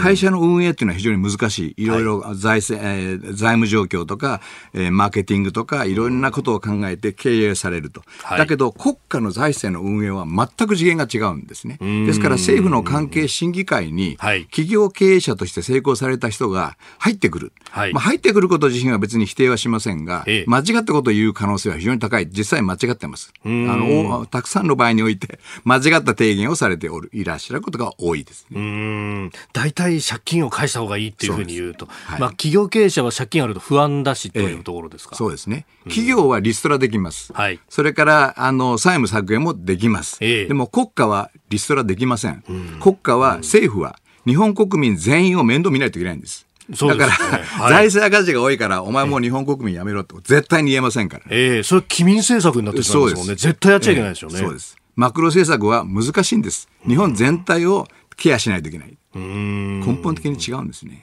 [0.00, 1.84] 会社の運営というのは非常に難しい。
[1.84, 4.40] いろいろ財政、えー、財務状況とか、
[4.72, 8.02] えー、マーケティングとか、いろんなことを考えて経営されると。
[8.30, 11.78] だけど、国家の財政の運営は全く次元が違うんですね。
[12.06, 17.52] ですから政府の関係審議会に、企業経営者として成功された人が入ってくる。
[17.70, 22.28] はい、まあ、入ってくること自身は別に否定はしませんが、ええ、間違ったことを言う可能性は非常に高い。
[22.30, 23.32] 実際間違ってます。
[23.44, 29.30] あの、たくさんの場合において、間違った提言をされておる、いらっしゃることが多いですね。
[29.52, 31.86] 大体借金を返した方がいいっていうふうに言うと。
[31.86, 35.12] はい、まあ、企業経営者は借金あると不安だしというところですか。
[35.14, 35.66] え、そうですね。
[35.84, 37.32] 企業はリストラできます。
[37.32, 40.18] はい、それから、あの、債務削減もできます。
[40.20, 42.42] でも国家はリストラできません。
[42.80, 46.46] 国家は、政府は、日本国民全員を面倒見ないといけないんです。
[46.70, 51.30] だから、はい、財政赤字が多いから、お前もう日本国民やめろって絶対に言えませんから、ね。
[51.30, 53.34] ええー、それ、機民政策になってしまうんですもんね。
[53.36, 54.76] 絶対やっちゃいけないですよね、えー、そうです。
[54.94, 56.68] マクロ政策は難しいんです。
[56.86, 58.98] 日本全体をケアしないといけない。
[59.14, 61.02] 根本的に違うんですね。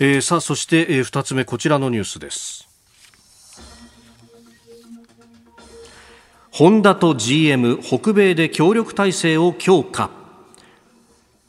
[0.00, 2.68] えー、さあ、そして、えー、2つ目、こちらのニュースです。
[6.50, 10.10] ホンダと GM 北米で協力体制を強化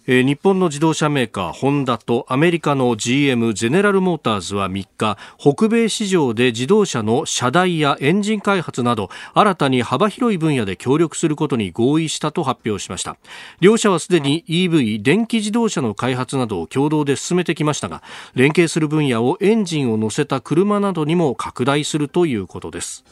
[0.10, 13.18] えー、日本の自動車メーカーホンダとアメリカの GM ゼネラルモーターズは3日北米市場で自動車の車台やエンジン開発など新たに幅広い分野で協力することに合意したと発表しました。
[13.60, 18.02] 両社はすでに EV 電気自動車の開発などを共同で進めてきましたが
[18.34, 23.04] 連携する分野をエンジンを乗せた車などにも拡大するということです。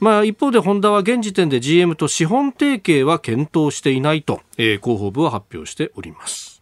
[0.00, 6.57] まあ、一方でホンダは現時点で GM と資本提携は検討していないと、えー、広報部は発表しております。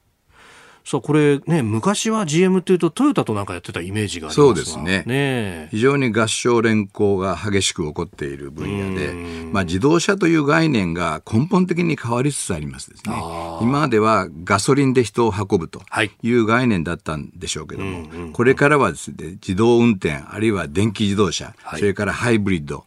[0.86, 5.02] さあこれね昔は GM というとトヨタとなんかやってたイメージがありますそうですね。
[5.04, 9.12] ね非常に合唱連行が激しく起こっている分野で、
[9.50, 13.16] まあ、自動車という概念が根本的に変わりつつありますですね。
[13.62, 16.30] 今まではガソリンで人を運ぶとい。
[16.30, 22.84] う概念だったんでしょうけども、これからはですね自動運転あるいは電気自動車、はい、それからハイブリッド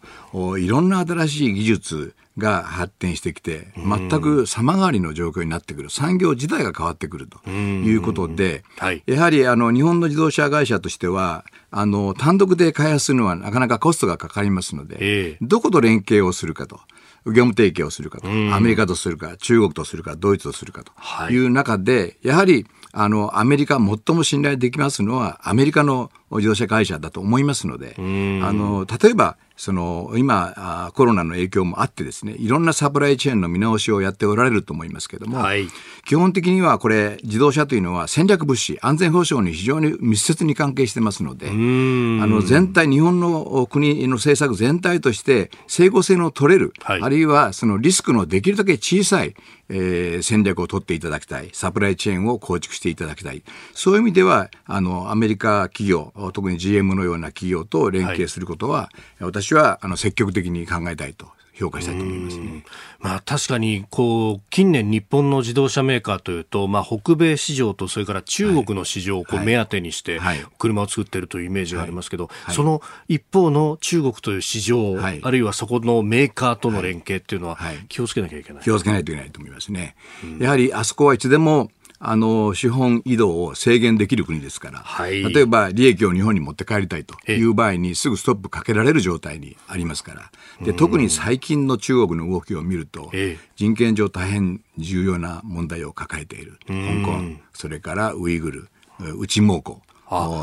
[0.57, 16.79] いろんな新しい技術が発展してきて、全く様変わりの状況になってくる、産業自体が変わってくるということで、はい、やはりあの日本の自動車会社としては、あの単独で開発するのはなかなかコストがかかりますので、えー、どこと連携をするかと。
[17.25, 35.67] 業務提携をするかと、アメリカとするか、中国とするか、ドイツとするかという中で、やはりあの、アメリカ、最も信頼できますのは、アメリカの自動車会社だと思いますので、あの、例えば、その今コロナの影響もあってですねいろんなサプライチェーンの見直しをやっておられると思いますけれども、はい、
[36.05, 49.35] 基本的にはこれ自動車というのは戦略物資安全保障に非常に密接に関係してますのであの全体日本の国の政策全体として整合性の取れる、はい、あるいはそのリスクのできるだけ小さい
[49.69, 51.49] えー、戦略を取っていただきたい。
[51.53, 53.43] サプライチェーンを構築していただきたい。
[53.73, 58.89] そういう意味では、あの、アメリカ企業、特に GM のような企業と連携することは、は
[59.21, 61.27] い、私は、あの、積極的に考えたいと
[61.59, 62.63] 評価したいと思いますね。
[62.99, 70.19] まあ、確かにこう近年、日本の自動車メーカーというと、まあ、北米市場とそれから中国の市場をこう目当てにして
[70.57, 77.57] 車を作っているというイメージがありますけど、その一方の中国という市場、あるいはそこのメーカーとの連携っていうのは
[77.89, 79.95] 気をつけなきゃいけない、気をつけないといけないと思いますね。
[80.39, 90.31] やはりあそこはいつでもあの、資本移動を制限できる国ですから、はい、例えば利益を日本に持って帰りたいという場合にすぐストップかけられる状態にありますから、
[90.65, 93.11] で特に最近の中国の動きを見ると、
[93.57, 96.57] 人権上大変重要な問題を抱えている。
[96.67, 96.73] 香
[97.05, 98.69] 港、それからウイグル、
[99.17, 99.77] 内蒙古、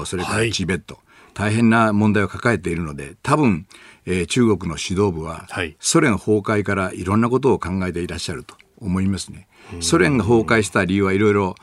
[0.05, 3.67] それからチベット、はい、大変な問題を抱えているので、多分、
[4.05, 5.47] えー、中国の指導部は、
[5.81, 9.49] ソ連崩壊からいろんなことを考えていらっしゃると思いますね。
[9.81, 11.55] ソ連が崩壊した理由はいろいろ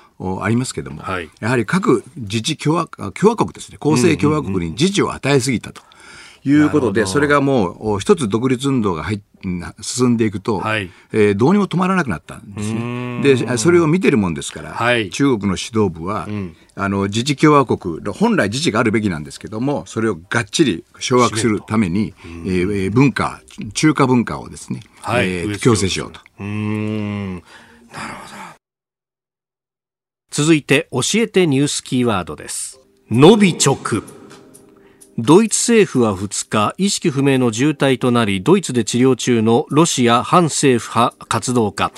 [0.41, 5.81] ありますけれども、はい、やはり各自治共和共和国ですね、公正共和国に自治を与えすぎたと。
[6.45, 9.21] いうことで、それがもう一つ独立運動が入
[9.81, 13.21] 進んでいくと、はい、えー、どうにも止まらなくなったんですね。
[13.21, 23.41] で、それを見てるもんですから、はい、中国の指導部は、うん、あの、自治共和国、本来自治があるべきなんですけども、それをがっちり掌握するために、えー、文化、
[23.73, 26.19] 中華文化をですね、はい、えー、強制しようと。
[26.39, 27.43] うん
[27.93, 28.33] なるほど。
[30.31, 32.79] 続いて教えてニュースキーワードです。
[33.11, 34.03] ノビチョク。
[35.19, 41.91] ドイツ政府は2日、意識不明の重体となり、ドイツで治療中のロシア反政府派活動家、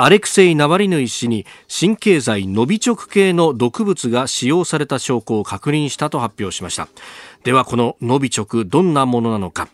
[0.00, 6.88] アレクセイ・ナバリヌイ氏に神経剤ノビチョク系の毒物が使用された証拠を確認したと発表しました。
[7.44, 9.68] では、このノビチョク、どんなものなのか。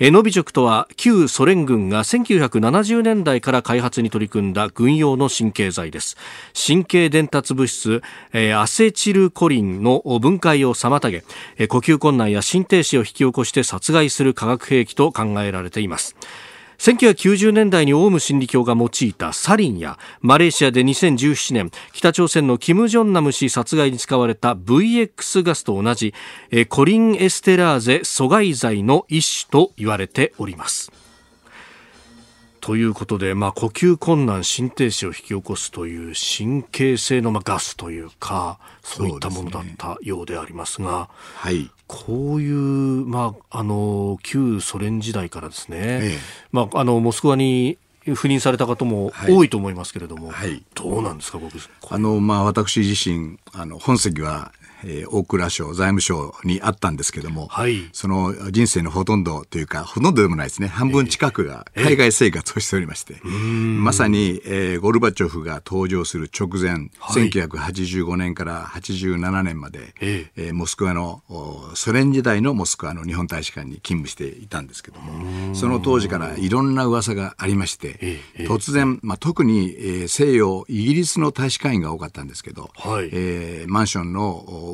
[0.00, 6.16] ノビチョクとは旧ソ連軍が1970年代から開発に取り組んだ軍用の神経剤です。
[6.54, 8.02] 神経伝達物質
[8.56, 16.16] アセチルコリンの分解を妨げ呼吸困難や心停止を引き起こして殺害する化学兵器と考えられています。
[16.82, 26.12] 1990年代にオウム真理教が用いたサリンやマレーシアで2017年北朝鮮のキム・ジョンナム氏殺害に使われた VX ガスと同じ
[26.68, 30.90] コリンエステラーゼ阻害剤の一種と言われております。
[32.60, 41.10] ということで、まあ、呼吸困難、心停止を引き起こすという神経性のまあガスというか、そういったものだったようでありますが、
[41.42, 42.56] すね、はい、こういう、
[43.06, 46.18] まあ、あの旧ソ連時代からですね、ええ、
[46.50, 47.76] まあ、あのモスクワに
[48.06, 51.52] 赴任された方も多いと思いますけれども、はいはい、どうなんですか、僕。
[51.90, 54.52] あの、まあ、私自身、あの本籍は
[54.84, 60.68] えー、大蔵省財務省にあったんですけども、はい、その人生のほとんどというかほとんどでもないですね。
[60.68, 71.22] 半分近くが海外生活をしておりまして、えー、まさに、えー、ゴルバチョフが登場する直前、はい、1985年から87年まで、えー、えー、モスクワの
[71.74, 83.10] ソ連時代のモスクワの日本大使館に勤務していたんですけどもその当時からいろんな噂がありまして、えー、突然、まあ、特に、えー、西洋イギリスの大使館員が多かったんですけど、はい。
[83.12, 84.71] えー、マンションの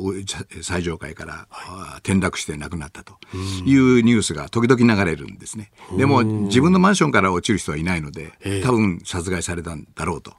[0.61, 3.17] 最上階から、はい、転落して亡くなったと
[3.65, 5.71] いうニュースが時々流れるんですね。
[5.97, 8.33] でも自分のマンションから落ちる人はいないので、
[8.63, 10.33] 多分殺害されたんだろうと。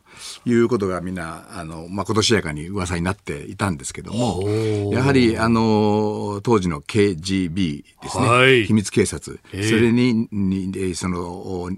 [0.45, 4.49] いうことがみんな、あの、まことしやかに噂になっていたんですけども、
[4.93, 11.69] やはり、あの、当時の KGB ですね、はい、秘密警察、それに、にその、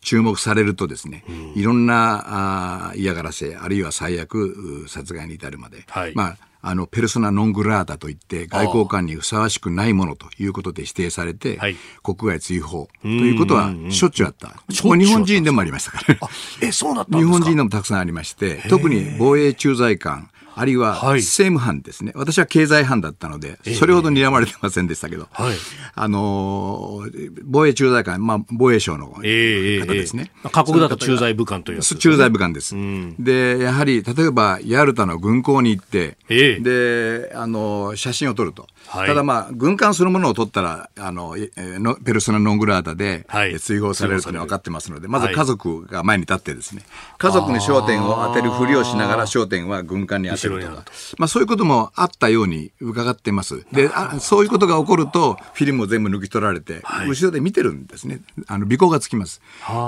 [0.00, 6.36] 注目されるとですね、うん、いろんなあ嫌がらせ、あるいは最悪、殺害に至るまで、はい、まあ、
[6.68, 14.60] あの、ペルソナ・ノン・グラータといって、外交官にふさわしくないものということで指定されて、はい、国外追放ということはしょっちゅうあった。
[14.68, 16.28] 日本人でもありましたから。
[16.60, 25.56] え、そうなった日本人でもたくさんありまして、特に防衛駐在官、あるいは政務班ですね、はい、私は経済班だったので、それほど睨まれてませんでしたけど、はい、
[25.94, 27.02] あの
[27.44, 30.30] 防衛駐在官、まあ、防衛省の方ですね。
[30.44, 38.66] えー、各国だと駐在部官というやつ、ね、駐在部官です、うん、で、やはり、例えば、ヤルタの軍港に行って、えー、で、あの写真を撮ると。
[38.88, 46.82] はい、ただまあ、軍艦そのものを取ったら、あの、えのペルソナ・ノングラータで、はい、追放されるというのは分かってますので、まず家族が前に立ってですね、
[47.18, 50.68] 家族に焦点を当てるふりをしながら焦点は軍艦に当てると。
[50.68, 50.84] か、
[51.18, 53.64] まあそういうこともあったように伺ってます。
[53.72, 58.20] で、あそういうことが起こると、フィルムを全部抜き取られて、はい、後ろで見てるんですね。
[58.46, 59.40] あの、尾行がつきます。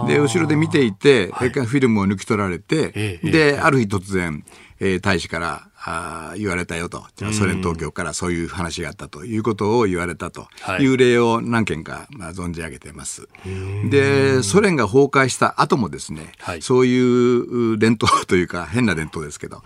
[0.07, 4.45] で、後ろで見ていて、それからフィルムを抜き取られて、で、ある日突然、
[4.81, 10.49] えー、大使から、あ言われたよと、ソ連当局からそういう話があったということを言われたと。
[10.81, 10.87] い。
[10.87, 13.29] う例を何件か、まあ、存じ上げています。
[13.91, 19.63] で、ソ連が崩壊した後もですね、はい、そういう伝統というか変な伝統ですけど、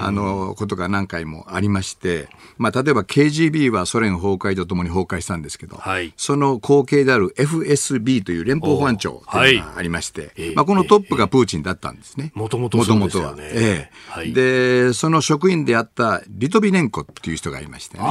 [0.00, 12.32] あの、ことが何回もありまして、まあ、例えば KGB はソ連崩壊とともに崩壊したんですけど、はい、その後継である FSB という連邦保安庁というのがありまして、はい、まあ、このトップがプーチンだったんですね。
[12.78, 13.34] もともとは。
[13.38, 14.32] ええ。
[14.32, 18.04] で、その職員であったリトビネンコっていう人がいましてね。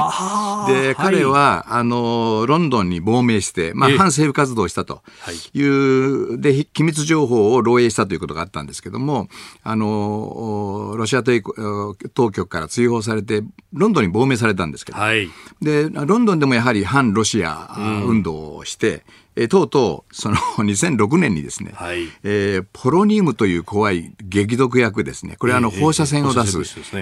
[0.68, 5.02] で、彼は、あの、ロンドンに亡命して、まあ、反政府活動をしたと。
[5.32, 5.62] い。
[5.62, 9.28] う、で、機密情報を漏洩したということがあったんですけども、
[9.62, 13.42] あの、ロシア当局から追放されて、
[13.72, 15.28] ロンドンに亡命されたんですけど、はい、
[15.60, 17.74] で、ロンドンでもやはり反ロシア
[18.04, 19.04] 運動をして、
[19.34, 26.58] えー、とうとう、その 2006年にですね、はい、えー、ポロニウムという怖い激毒薬ですね、これはあの放射線を出す、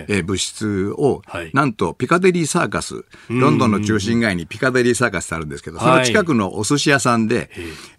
[0.09, 7.51] えー、物質を、はい、なんとピカデリーサーカス、ロンドンの中心街にピカデリーサーカスってあるんですけど、その近くのお寿司屋さんで、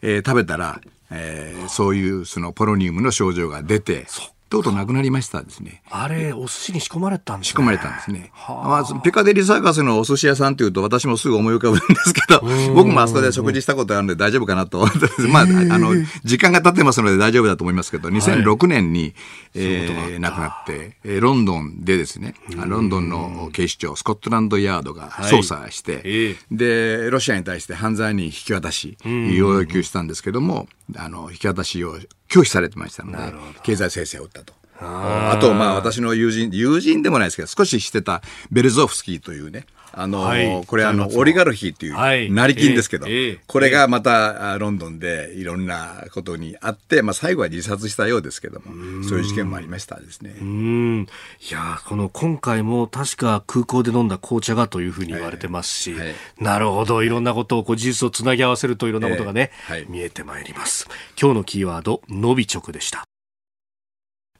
[0.01, 4.05] えー、食べたら、えー、そういうそのポロニウムの症状が出て、
[4.51, 5.81] とうとうなくなりましたですね。
[5.89, 7.51] あれ、お寿司に仕込まれたんですね。
[7.51, 8.31] 仕込まれたんですね。
[8.47, 12.41] まあ、ピカデリーサーカスのお寿司屋さんというと私もすぐ思い浮かぶんですけど、
[12.75, 14.85] 僕もあそこで食事したことあるんで大丈夫かなと。
[15.31, 15.93] まあ、あの、
[16.25, 19.15] 時間が経ってますので大丈夫だと思いますけど、2006年に、
[19.55, 31.97] えー、亡くなって、えー、ロンドンでですね、ロンドンの警視庁、スコットランドヤードが捜査して、で、ロシアに対して犯罪に引き渡し、要求したんですけども、あの、引き渡しを
[32.31, 33.17] 拒否されてましたので、
[33.63, 34.53] 経済制裁を打ったと。
[34.81, 38.21] あと、まあ、私の友人、友人でもないですけど、少ししてた
[38.51, 50.31] ベルゾフスキーというね、あの、はい、これあの、オリガルヒっていう、成金ですけど、えーえー、これがまたロンドンでいろんなことにあって、まあ最後は自殺したようですけども、そういう事件もありましたですね。
[50.39, 56.07] いやこの今回も確か空港で飲んだ紅茶がというふうに言われてますし、はい。
[56.07, 60.87] はい、なるほど、いろんなことをこう事実をつなぎ合わせるといろんなことがね、えー、見えてまいります。
[61.19, 63.10] 今日のキーワード、のび直でした。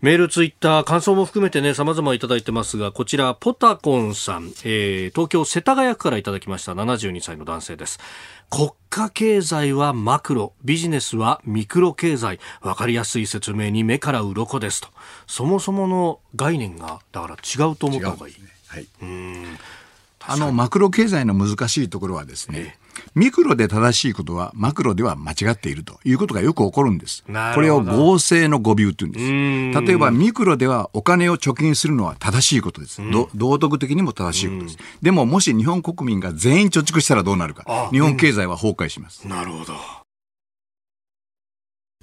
[0.01, 7.99] メール、ツイッター、感想も含めてね、様々いただいてますが、こちら、ポタコンさん、えー、東京世田谷区からいただきました72歳の男性です。
[8.49, 14.87] 国家経済はマクロ、ビジネスはミクロ経済、わかりやすい説明に目から鱗ですと。
[15.27, 18.33] そもそもの概念が、だから違うと思った方がいい。
[18.33, 18.87] いね、はい。
[19.03, 19.57] うん
[20.23, 22.79] あの、マクロ経済の難しいところはですね、
[23.15, 27.23] ミクロで正しいことはマクロでは間違っているということがよく起こるんです。
[27.53, 29.19] これを合成の語尾って言うんで
[29.73, 29.85] す。
[29.85, 33.01] 例えばミクロではお金を貯金するのは正しいことです。
[33.35, 34.77] 道徳的にも正しいことです。
[35.01, 37.89] でももし日本国民が全員貯蓄したらどうなるか。
[37.91, 39.27] 日本経済は崩壊します。
[39.27, 39.73] なるほど。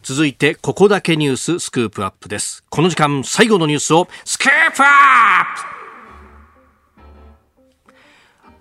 [0.03, 2.65] 続いて、ここだけニューススクープアップです。
[2.71, 5.78] この時間、最後のニュースをスクープアップ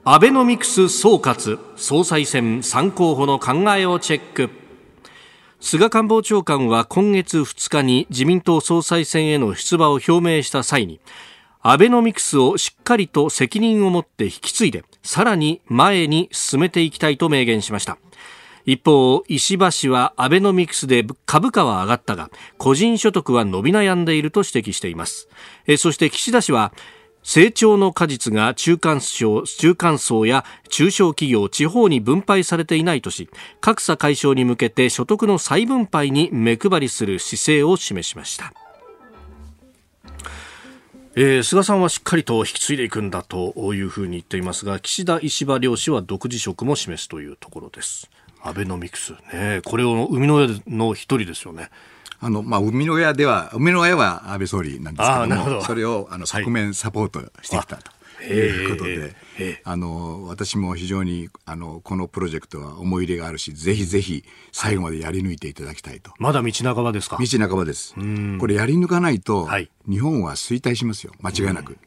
[0.09, 4.49] アベノミクス総括総裁選3候補の考えをチェック
[5.59, 11.01] 菅官房長官は今月2日に自民党総裁選への出馬を表明した際に
[11.59, 17.97] アベノミクスをしっかりと責任を持って引き継いでさらに前に進めていきたいと明言しました
[18.67, 25.29] 一方、石破氏はアベノミクスで株価は上がったが、個人所得は伸び悩んでいると指摘しています。
[25.77, 26.73] そして岸田氏は、
[27.27, 38.53] 成長の果実が中間層中間層や中小企業地方に分配されていないとし格差解消に向けて所得の再分配に目配りする姿勢を示しました
[41.17, 48.09] えー、菅さんはしっかりと引き継いでいくんだというふうに言っていますが岸田、石破両氏は独自色も示すというところです。
[48.43, 51.71] アベノミクスねこれを生みの親の一人ですよね。
[52.19, 57.91] あの、まあ、生みの親では、生みの親は安倍総理なんですけども、それを、あの、側面サポートしてきたと。
[58.23, 67.17] いうことで、あの私も非常にあのこのプロジェクトは思い入れがあるしぜひぜひ最後までやり抜いていただきたいと、まだ道半ばですか？
[67.19, 67.93] 道半ばです。
[68.39, 71.13] これやり抜かないと、はい、日本は衰退しますよ。
[71.21, 71.77] 間違いなく。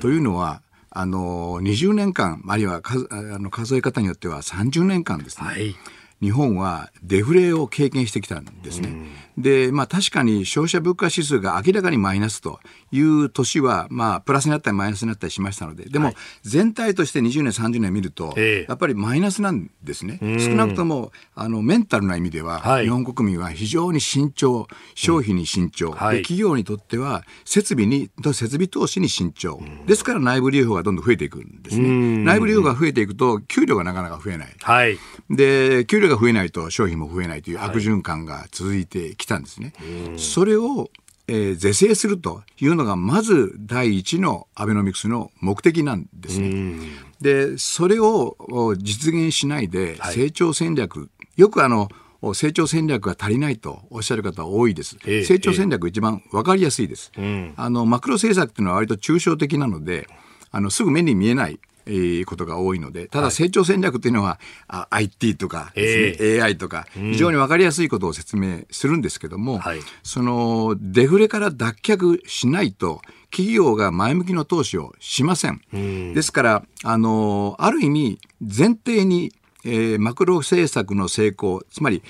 [0.00, 5.74] というのはあの20年間あるいは数あの数え方によっては30年間ですね、はい。
[6.22, 8.94] 日本はデフレを経験してきたんですね。
[9.38, 12.60] で、まあ確かに消費者物価指数が明らかにマイナスと
[12.92, 16.12] いう年は、まあプラスになったりマイナスになったりしましたので、でも
[16.42, 20.18] 全体として20年、30年見ると、やっぱりマイナスなんですね。
[20.38, 29.60] 少なくとも、あの、メンタルな意味では、日本国民は非常に慎重、消費に慎重、企業にとっては設備に、設備投資に慎重。
[29.86, 31.88] ですから内部留保がどんどん増えていくんですね。
[32.24, 34.48] 内部留保が増えていくと、給料がなかなか増えない。
[34.60, 34.98] はい、
[35.30, 39.72] で、給料が増えないと商品も増えないという悪循環が続いてきたんですね。
[39.76, 40.90] はい、それを、
[41.28, 46.76] えー、是正するというのがまず第一のアベノミクスの目的なんですね。
[47.20, 48.36] で、それを
[48.78, 51.06] 実現しないで成長戦略、は
[51.36, 51.88] い、よくあの、
[52.34, 54.96] 成長戦略が足りないとおっしゃる方多いです。
[55.04, 57.12] えー、成長戦略一番分かりやすいです。
[57.16, 60.06] えー、あの、マクロ政策っていうのは割と抽象的なので、
[60.50, 61.58] あの、すぐ目に見えない
[61.90, 64.38] えー、ことが多いので、ただ成長戦略というのは、
[64.68, 75.60] はい、IT とかね、えー、AI とか、非常に分かりやすいことを説明するんですけども、はい、そのデフレから脱却しないと、企業が前向きの投資をしません。
[75.76, 76.14] ん。
[76.14, 79.32] ですから、あの、ある意味、前提に、
[79.64, 82.02] えー、マクロ政策の成功、つまり、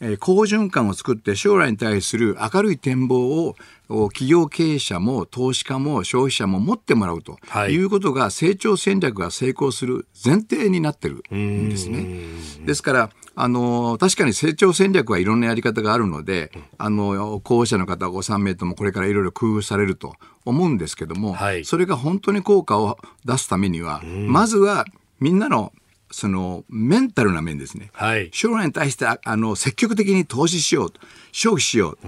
[0.00, 3.56] えー、好循環を作って将来に対する明るい展望を
[3.88, 7.38] 企業経営者も投資家も消費者も持ってもらうと
[7.68, 7.76] い。
[7.78, 12.06] うことが成長戦略が成功する前提になってるんですね。
[12.64, 24.84] ですから、あの、確かに成長戦略はいろんなやり方があるので、あの、候補者の方ご3名ともこれからいろいろ工夫されると思うんですけども、はい、それが本当に効果を出すためには、まずは
[25.20, 25.72] みんなの
[26.10, 31.00] そのメンタルな面ですね、はい、将来に対してあの積極的に投資しようと
[31.32, 31.98] 消費しよ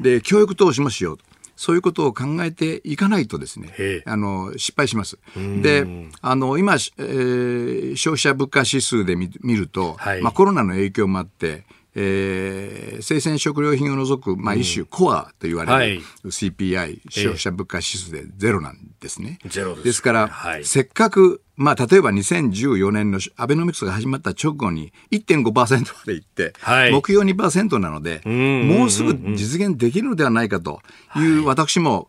[0.00, 1.24] うで教育投資もしようと。
[1.56, 5.18] そういうことを考えていかないとですね、あの、失敗します。
[5.60, 5.84] で、
[6.20, 11.64] あの、今、えー、消費者物価指数で見ると、はい、まあコロナの影響もあって、
[11.96, 19.40] えー、生鮮食料品を除く、まあ、一種コアと言われる CPI、消費者物価指数でゼロなんですね。
[19.46, 19.84] ゼロです。
[19.84, 30.80] ですから、はい、せっかくまあ、例えば2014年のアベノミクスが始まった直後に1.5%までいって、はい、目標2%なので、もうすぐ実現できるのではないかと
[31.16, 32.08] いう私も、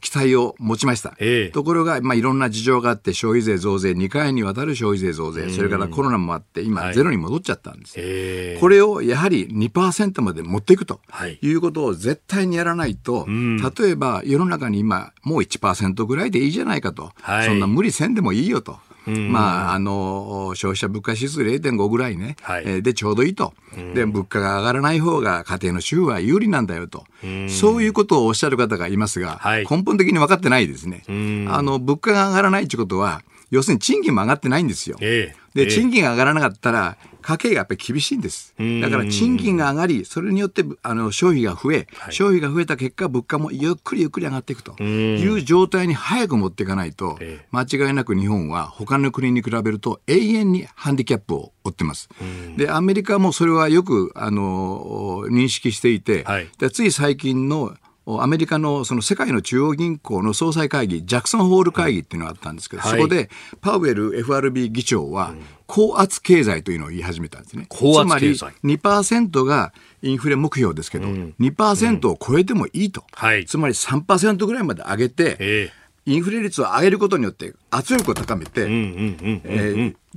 [0.00, 1.16] 期待を持ちました。
[1.52, 7.98] ところが、まあ、いろんな事情があって消費税増税、2回にわたる消費税増税、それからコロナもあって、今ゼロに戻っちゃったんです。
[7.98, 11.00] はい、これをやはり2%まで持っていくと
[11.42, 11.58] い。
[11.58, 18.77] うことを絶対にやらないと、例えば世の中に今もう1%ぐらいでいいじゃないかと、はい、そんな無理せんでもいいよと。
[19.10, 23.54] まあ、あの、消費者物価指数0.5ぐらいね、はい、で、ちょうどいいと。
[23.94, 27.04] で、物価が上がらない方が家庭の収は有利なんだよと。
[27.48, 31.02] そういうことをおっしゃる方がいますが、はい、根本的に分かってないですね。
[31.48, 34.98] あの、物価が上がらないってことは、要するに賃金も上がってないんですよ。
[35.00, 36.96] えー、で、賃金が上がらなかったら、
[37.28, 38.54] 家計がやっぱり厳しいんです。
[38.56, 47.18] だから賃金が上がり、それによってあの消費が増え、はい、消費が増えた結果、物価もゆっくりゆっくり上がっていくという状態に早く持っていかないと、
[47.52, 52.08] 間違いなく日本は他の国に比べると永遠にハンディキャップを負ってます。
[52.56, 57.76] で、アメリカもそれはよくあの認識していて、はい、でつい最近の
[58.06, 63.28] アメリカのその世界の中央銀行の総裁会議、ジャクソンホール会議っていうのがあったんですけど、はい、そこで
[63.60, 65.34] パウエル FRB 議長は、
[65.68, 67.66] 高圧経済というのを言い始めたんですね。
[67.68, 68.38] 高圧経済。
[68.38, 73.04] つまり2%がインフレ目標ですけど、うん、2%を超えてもいいと。
[73.22, 75.70] うん、つまり3%ぐらいまで上げて、えー
[76.08, 78.66] インフレ率を上げることによって圧力を高めて、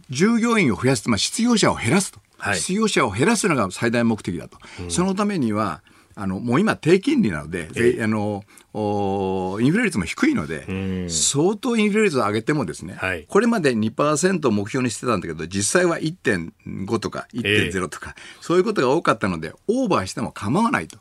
[0.10, 5.82] 従業員を増やす、まあ、失業者を減らすと、はい、失業者を減らすのが最大目的だと、うん、そのためには
[6.22, 8.44] あのもう今、低金利なので、えあの
[9.60, 21.00] インフレ率も低いので、相当インフレ率を上げてもですね、はい、これまで2%を目標にしてたんだけど、実際は1.5とか1.0とか、えー、そういうことが多かったので、オーバーしても構わないと、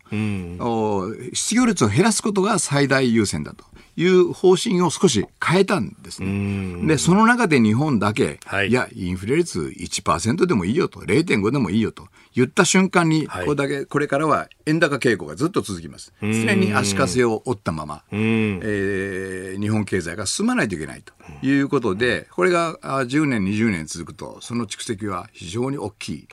[1.34, 3.66] 失業率を減らすことが最大優先だと。
[4.00, 6.86] いう方針を少し変えたんですね。
[6.86, 16.14] で、その中で日本だけ、はい、いや、インフレ率1%でもいいよと、0.5でもいいよと言った瞬間に、これだけ、これからは円高傾向がずっと続きます。
[16.22, 21.12] 常に足かせを折ったまま、えー、日本経済が進まないといけないと
[21.46, 26.28] いうことで、これが10年、20年続くと、その蓄積は非常に大きい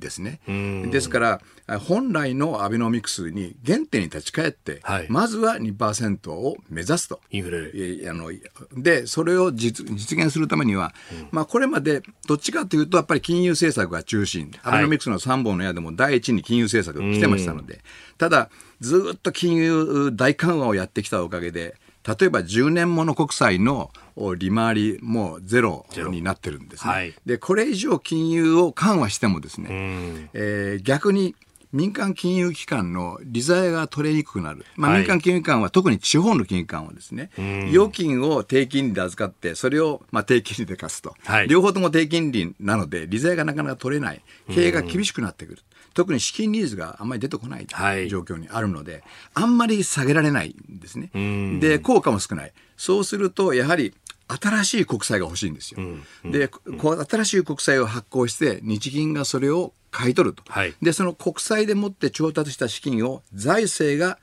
[0.00, 0.40] ですね。
[0.46, 7.20] はい、ですから、本来のアベノミクスに原点に立ち返って、はい、まずは2%を目指すと。
[7.30, 8.10] インフレ。
[8.10, 8.30] あの
[8.76, 17.80] で、それを実実現するためには、うん、まあ、これまでどっちかというと、やっぱり金融政策が中心、アベノミクスの3本の矢でも第一に金融政策が来てましたので、
[18.18, 18.50] ただ、
[18.80, 23.90] ずっと金融大緩和をやってきたおかげで、例えば10年もの国債の
[24.38, 26.92] 利回りもゼロになってるんですね。
[26.92, 31.34] はい、で、これ以上金融を緩和してもですね、えー、逆に
[31.74, 34.64] 民間金融機関の利ざやが取れにくくなる。
[34.76, 37.30] まあ、民間金融機関は、特に地方の金融機関はですね、
[37.68, 44.22] 預金を低金利で預かって、それをまあ低金利で貸すと、はい、両方とも低金利なので、利ざやがなかなか取れない。
[44.54, 45.62] 経営が厳しくなってくる。
[45.94, 49.02] 特に資金ニーズがあんまり出てこない状況にあるので、はい、
[49.34, 51.10] あんまり下げられないんですね。
[51.58, 52.52] で、効果も少ない。
[52.76, 53.94] そうすると、やはり
[54.28, 55.80] 新しい国債が欲しいんですよ。
[55.80, 64.18] うんうん、で、こう新しい国債を発行して、日銀がそれを買い取ると、はい、でその国債でもって調達した資金を財政が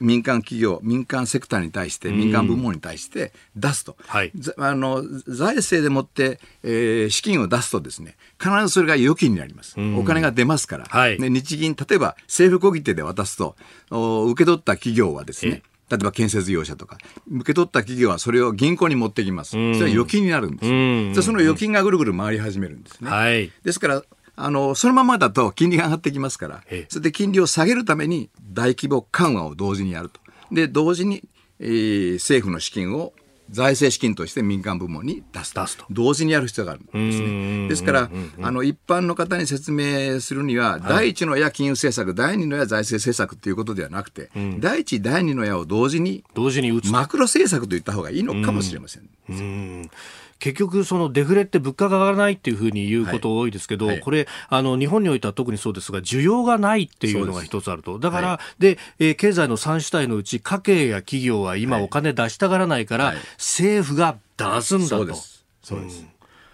[0.00, 9.76] 民間企業、民間セクターに対して、民間部門に対して出すと、はい、あの財政でもって、えー、資金を出すとですね、必ずそれが預金になります。
[9.96, 13.56] お金が出ますから、はい、日銀、例えば政府小切手で渡すと、
[13.90, 16.98] 受け取った企業はですね、例えば建設業者とか、
[17.30, 19.50] 受け取った企業はそれを銀行に持ってきます。
[19.52, 21.22] それは預金になるんです。
[21.22, 23.10] その預金がぐるぐる回り始めるんですね。
[23.10, 24.02] はい、ですから、
[24.40, 30.20] あの、そのままだと金利が上がってきますから、それで金利を下げるために大規模緩和を同時にやると。
[30.52, 31.24] で、同時に、
[31.58, 33.12] えー、政府の資金を
[33.50, 35.66] 財政資金として民間部門に出すと。
[35.66, 37.68] すと同時にやる必要があるんですね。
[37.68, 38.10] ですから、
[38.42, 46.92] あの、一般の方に説明するには、第一の矢金融政策、第二の矢財政政策ということではなくて、うん、第一、第二の矢を同時に、同時に打つ。
[46.92, 49.08] マクロ政策と言った方がいいのかもしれません。
[49.30, 49.90] うん
[50.38, 53.94] 結局、そのデフレって物価が上がらないっていうふうに言うこと多いですけど、はい。
[53.96, 64.96] はい、これあの、日本においては特にそうですが、需要がないっていうのが一つあると、だから、はい、で、えー、経済の3主体のうち、家計や企業は今、お金出したがらないから、政府が出すんだと。
[64.96, 65.44] そうです。
[65.72, 66.08] うん。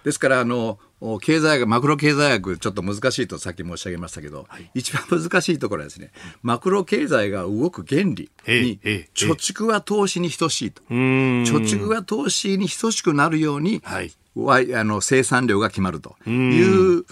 [0.05, 0.79] ですからあの
[1.21, 6.11] 経済学マクロ経済学ちょっと難しいとさっき申し上げましたけど、はい、一番難しいところはですね
[6.43, 10.83] マクロ経済が動く原理に貯蓄は投資に等しいと。
[10.91, 14.13] 貯蓄は投資に等しくなるように、はい。
[14.37, 16.17] あの生産量が決まると。
[16.27, 17.05] いう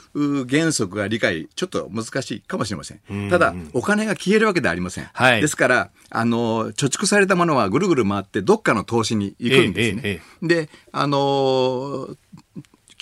[0.49, 3.31] 原則が理解、ちょっと難しいかもしれません。
[3.31, 5.09] ただ、お金が消えるわけではありません。
[5.13, 10.03] はい、ですから、あの、貯蓄されたものはぐるぐる回ってどっかの投資に行くんですね。
[10.05, 12.17] えええ、で、あの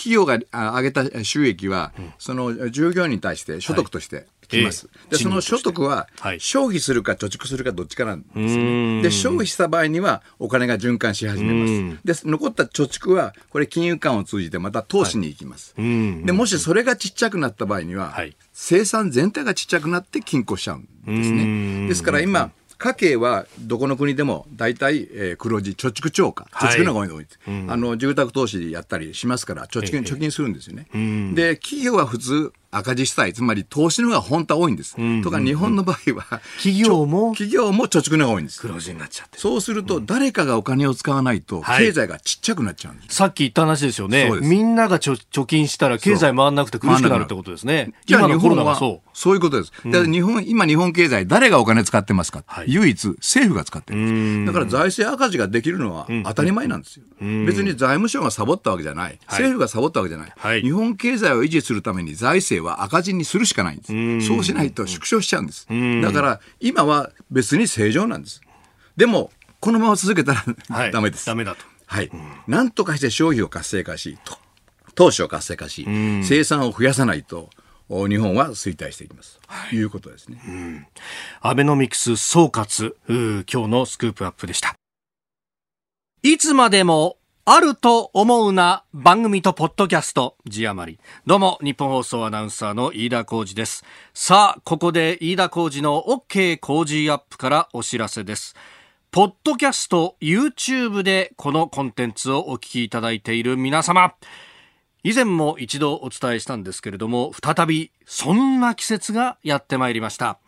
[0.00, 4.86] 企業が上げた収益は、その従業員に対して所得としてきます。
[4.86, 9.02] はい、で、その所得は、消費するか貯蓄するかどっちかなんですね。
[9.02, 12.24] で、消費した場合には、お金が循環し始めます。
[12.24, 15.74] で、残った貯蓄は、これ金融機関を通じてまた投資に行きます。
[15.76, 18.18] で、もしそれがちっちゃくなった場合には、
[18.54, 21.88] 生産全体がちっちゃくなって均衡しちゃうんですね。
[21.88, 30.86] ですから今、家計はどこの国でも大体、えー、黒字、貯蓄超過、貯蓄の方が多いです、はい、あの住宅投資やったりしますから、貯蓄、貯金するんですよね。
[31.34, 34.94] で、企業は普通、赤字主体、つまり投資の方が本当は多いんです。
[34.96, 37.32] うんうんうん、とか日本の場合は、企業も？
[37.32, 38.60] 企業も貯蓄の方が多いんです。
[38.60, 39.38] 黒字になっちゃって。
[39.38, 43.06] そうすると、誰かがお金を使わないと、経済がちっちゃくなっちゃうんです。
[43.06, 44.30] はい、さっき言った話ですよね。
[44.42, 47.92] みんなが貯金したら経済回らなくて苦しくなるってことですね。
[48.06, 49.10] 今のコロナはそう。
[49.12, 49.72] そういうことです。
[49.84, 54.54] うん、日本、今日本経済、誰がお金使ってますか、はい、唯一、政府が使ってるんです。
[54.54, 57.04] だから財政赤字ができるのは当たり前なんですよ。
[57.20, 59.18] 別に財務省がサボったわけじゃない。
[59.26, 60.32] 政府がサボったわけじゃない。
[60.36, 64.26] はい、日本経済を維持するために財政は赤字にするるしかないんです。
[64.28, 65.66] そうしないと縮小しちゃうんです。
[66.02, 68.40] だから今は別に正常なんです。
[68.96, 71.26] でも、このまま続けたら、はい、ダメです。
[71.26, 71.64] ダメだと。
[71.86, 72.10] はい。
[72.46, 74.18] なんとかして消費を活性化し、
[74.94, 75.86] 投資を活性化し、
[76.22, 77.50] 生産を増やさないと、
[77.88, 79.40] 日本は衰退していきます。
[79.46, 80.40] はい、いうことですね。
[80.46, 80.86] うん、
[81.40, 82.94] アベノミクス総括、
[83.50, 84.74] 今日のスクープアップでした。
[86.22, 90.36] いつまでもあると思うな番組とポッドキャスト。
[90.46, 90.98] 字余り。
[91.26, 93.82] どうも日本放送アナウンサーの飯田浩二です。
[94.12, 98.54] さあここで飯田浩二の OK 工事アップからお知らせです。
[99.10, 104.14] ポッドキャスト YouTube でこのコンテンツをお聞きいただいている皆様。
[105.02, 110.38] 以前も一度お伝えしたんですけれども再びそんな季節がやってまいりました。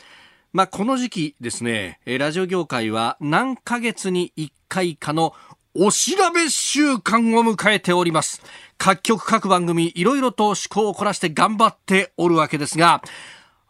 [0.52, 5.32] まあ、この時期ですね、ラジオ業界は何ヶ月に1回かの
[5.74, 8.42] お調べ週間を迎えております。
[8.76, 13.00] 各局各番組いろいろと趣向を凝らして頑張っておるわけですが、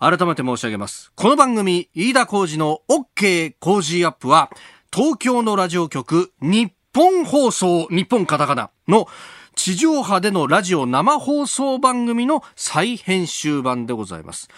[0.01, 1.13] 改めて申し上げます。
[1.15, 4.51] この番組、飯田浩二の OK 工事アップは、
[4.93, 9.07] 東京のラジオ局、日本放送、日本カタカナの
[9.55, 14.49] 地上波でのラジオ生放送番組の再編集版でございます。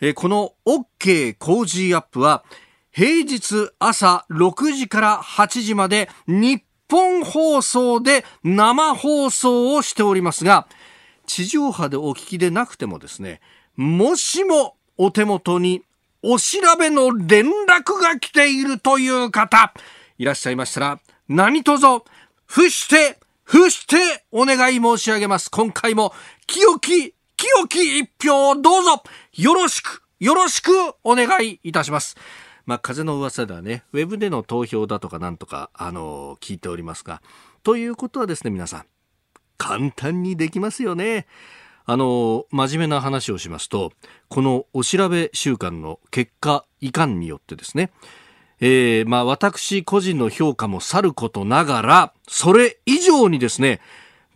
[0.00, 2.44] えこの OK 工事アップは、
[2.92, 6.62] 平日朝6時から8時まで日
[6.92, 10.66] 本放送で生放送をしておりますが、
[11.26, 13.40] 地上波でお聞きでなくてもですね、
[13.76, 15.82] もしもお手元に
[16.22, 19.72] お調べの連絡が来ているという方、
[20.18, 22.04] いらっしゃいましたら、何卒、
[22.44, 25.50] 伏して、伏してお願い申し上げます。
[25.50, 26.12] 今回も
[26.46, 30.70] 清き、清き一票をどうぞよろしく、よろしく
[31.02, 32.18] お願いいたします。
[32.66, 37.22] まあ、風の噂ではね、ウェブでの投票だとかなんとか、あの、聞いておりますが、
[37.62, 38.86] ということはですね、皆さん、
[39.58, 41.26] 簡単にできますよね。
[41.84, 43.92] あの、真面目な話をしますと、
[44.28, 47.90] このお調べ週間の結果いかんによってですね、
[48.60, 53.80] えー、まあ私個人の評価もさることながら、それ以上にですね、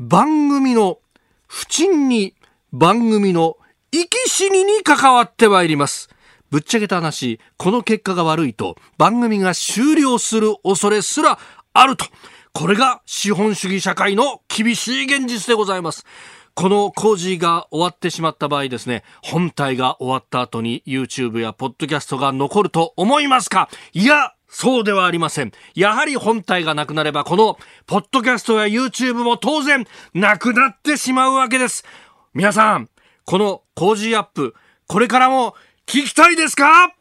[0.00, 0.98] 番組の
[1.46, 2.34] 不沈に
[2.72, 3.56] 番組の
[3.92, 6.10] 生き死にに関わってまいります。
[6.50, 11.38] ぶっちゃけた話、この結果が悪いと番組が終了する恐れすら
[11.72, 12.06] あると。
[12.52, 16.06] これが資本主義社会の厳しい現実でございます。
[16.54, 23.68] この工事が終わってしまった場合ですね、本体が終わった後に YouTube や Podcast が残ると思いますか？
[23.92, 25.52] いや、そうではありません。
[25.74, 31.84] やはり本体がなくなれば、この、ポッドキャストや YouTube も当然、なくなってしまうわけです。
[32.32, 32.88] 皆さん、
[33.26, 34.54] この工事アップ、
[34.86, 36.92] これからも聞きたいですか？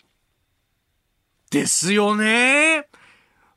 [1.49, 2.87] ですよね。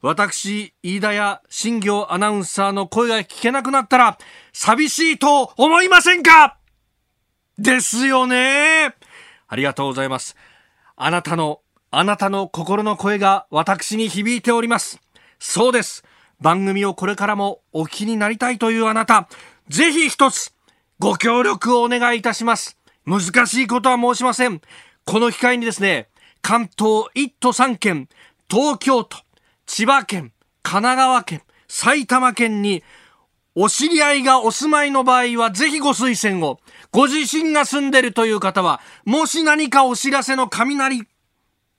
[0.01, 4.19] 私、飯田や新業アナウンサーの声が聞けなくなったら、
[4.55, 6.57] 寂しいと思いませんか？
[7.59, 8.95] ですよね。
[9.49, 10.35] ありがとうございます。
[10.97, 11.61] あなたの、
[11.91, 14.99] あなたの心の声が私に響いております。
[15.39, 16.05] そうです。
[16.41, 19.29] 番組をこれからもお聞きになりたいというあなた、
[19.69, 20.55] ぜひ一つ、
[20.99, 22.79] ご協力をお願いいたします。
[23.05, 24.63] 難しいことは申しません。
[25.09, 26.11] この機会にですね、
[26.43, 28.11] 関東1都3県、
[28.51, 29.17] 東京都、
[29.65, 30.33] 千葉県、
[30.63, 32.85] 神奈川県、埼玉県に、
[33.55, 36.61] お知り合いがお住まいの場合は、ぜひご推薦を。
[36.93, 41.05] ご自身が住んでるという方は、もし何かお知らせの雷、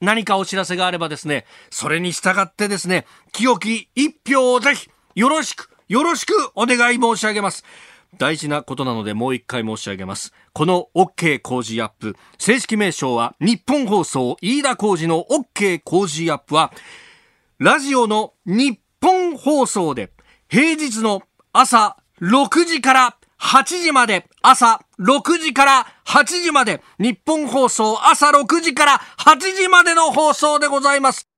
[0.02, 7.64] 何かお知らせがあればですね、それに従ってですね、清き一票をぜひ、よろしく、よろしくお願い申し上げます。
[8.18, 10.34] 大事なことなのでもう一回申し上げます。
[10.54, 16.74] この OK 工事アップ、正式名称は日本放送飯田工事の OK 工事アップは、
[17.60, 20.12] ラジオの日本放送で
[20.50, 21.22] 平日の
[21.54, 31.29] 朝6時から8時まで、朝6時から8時まで、日本放送朝6時から8時までの放送でございます。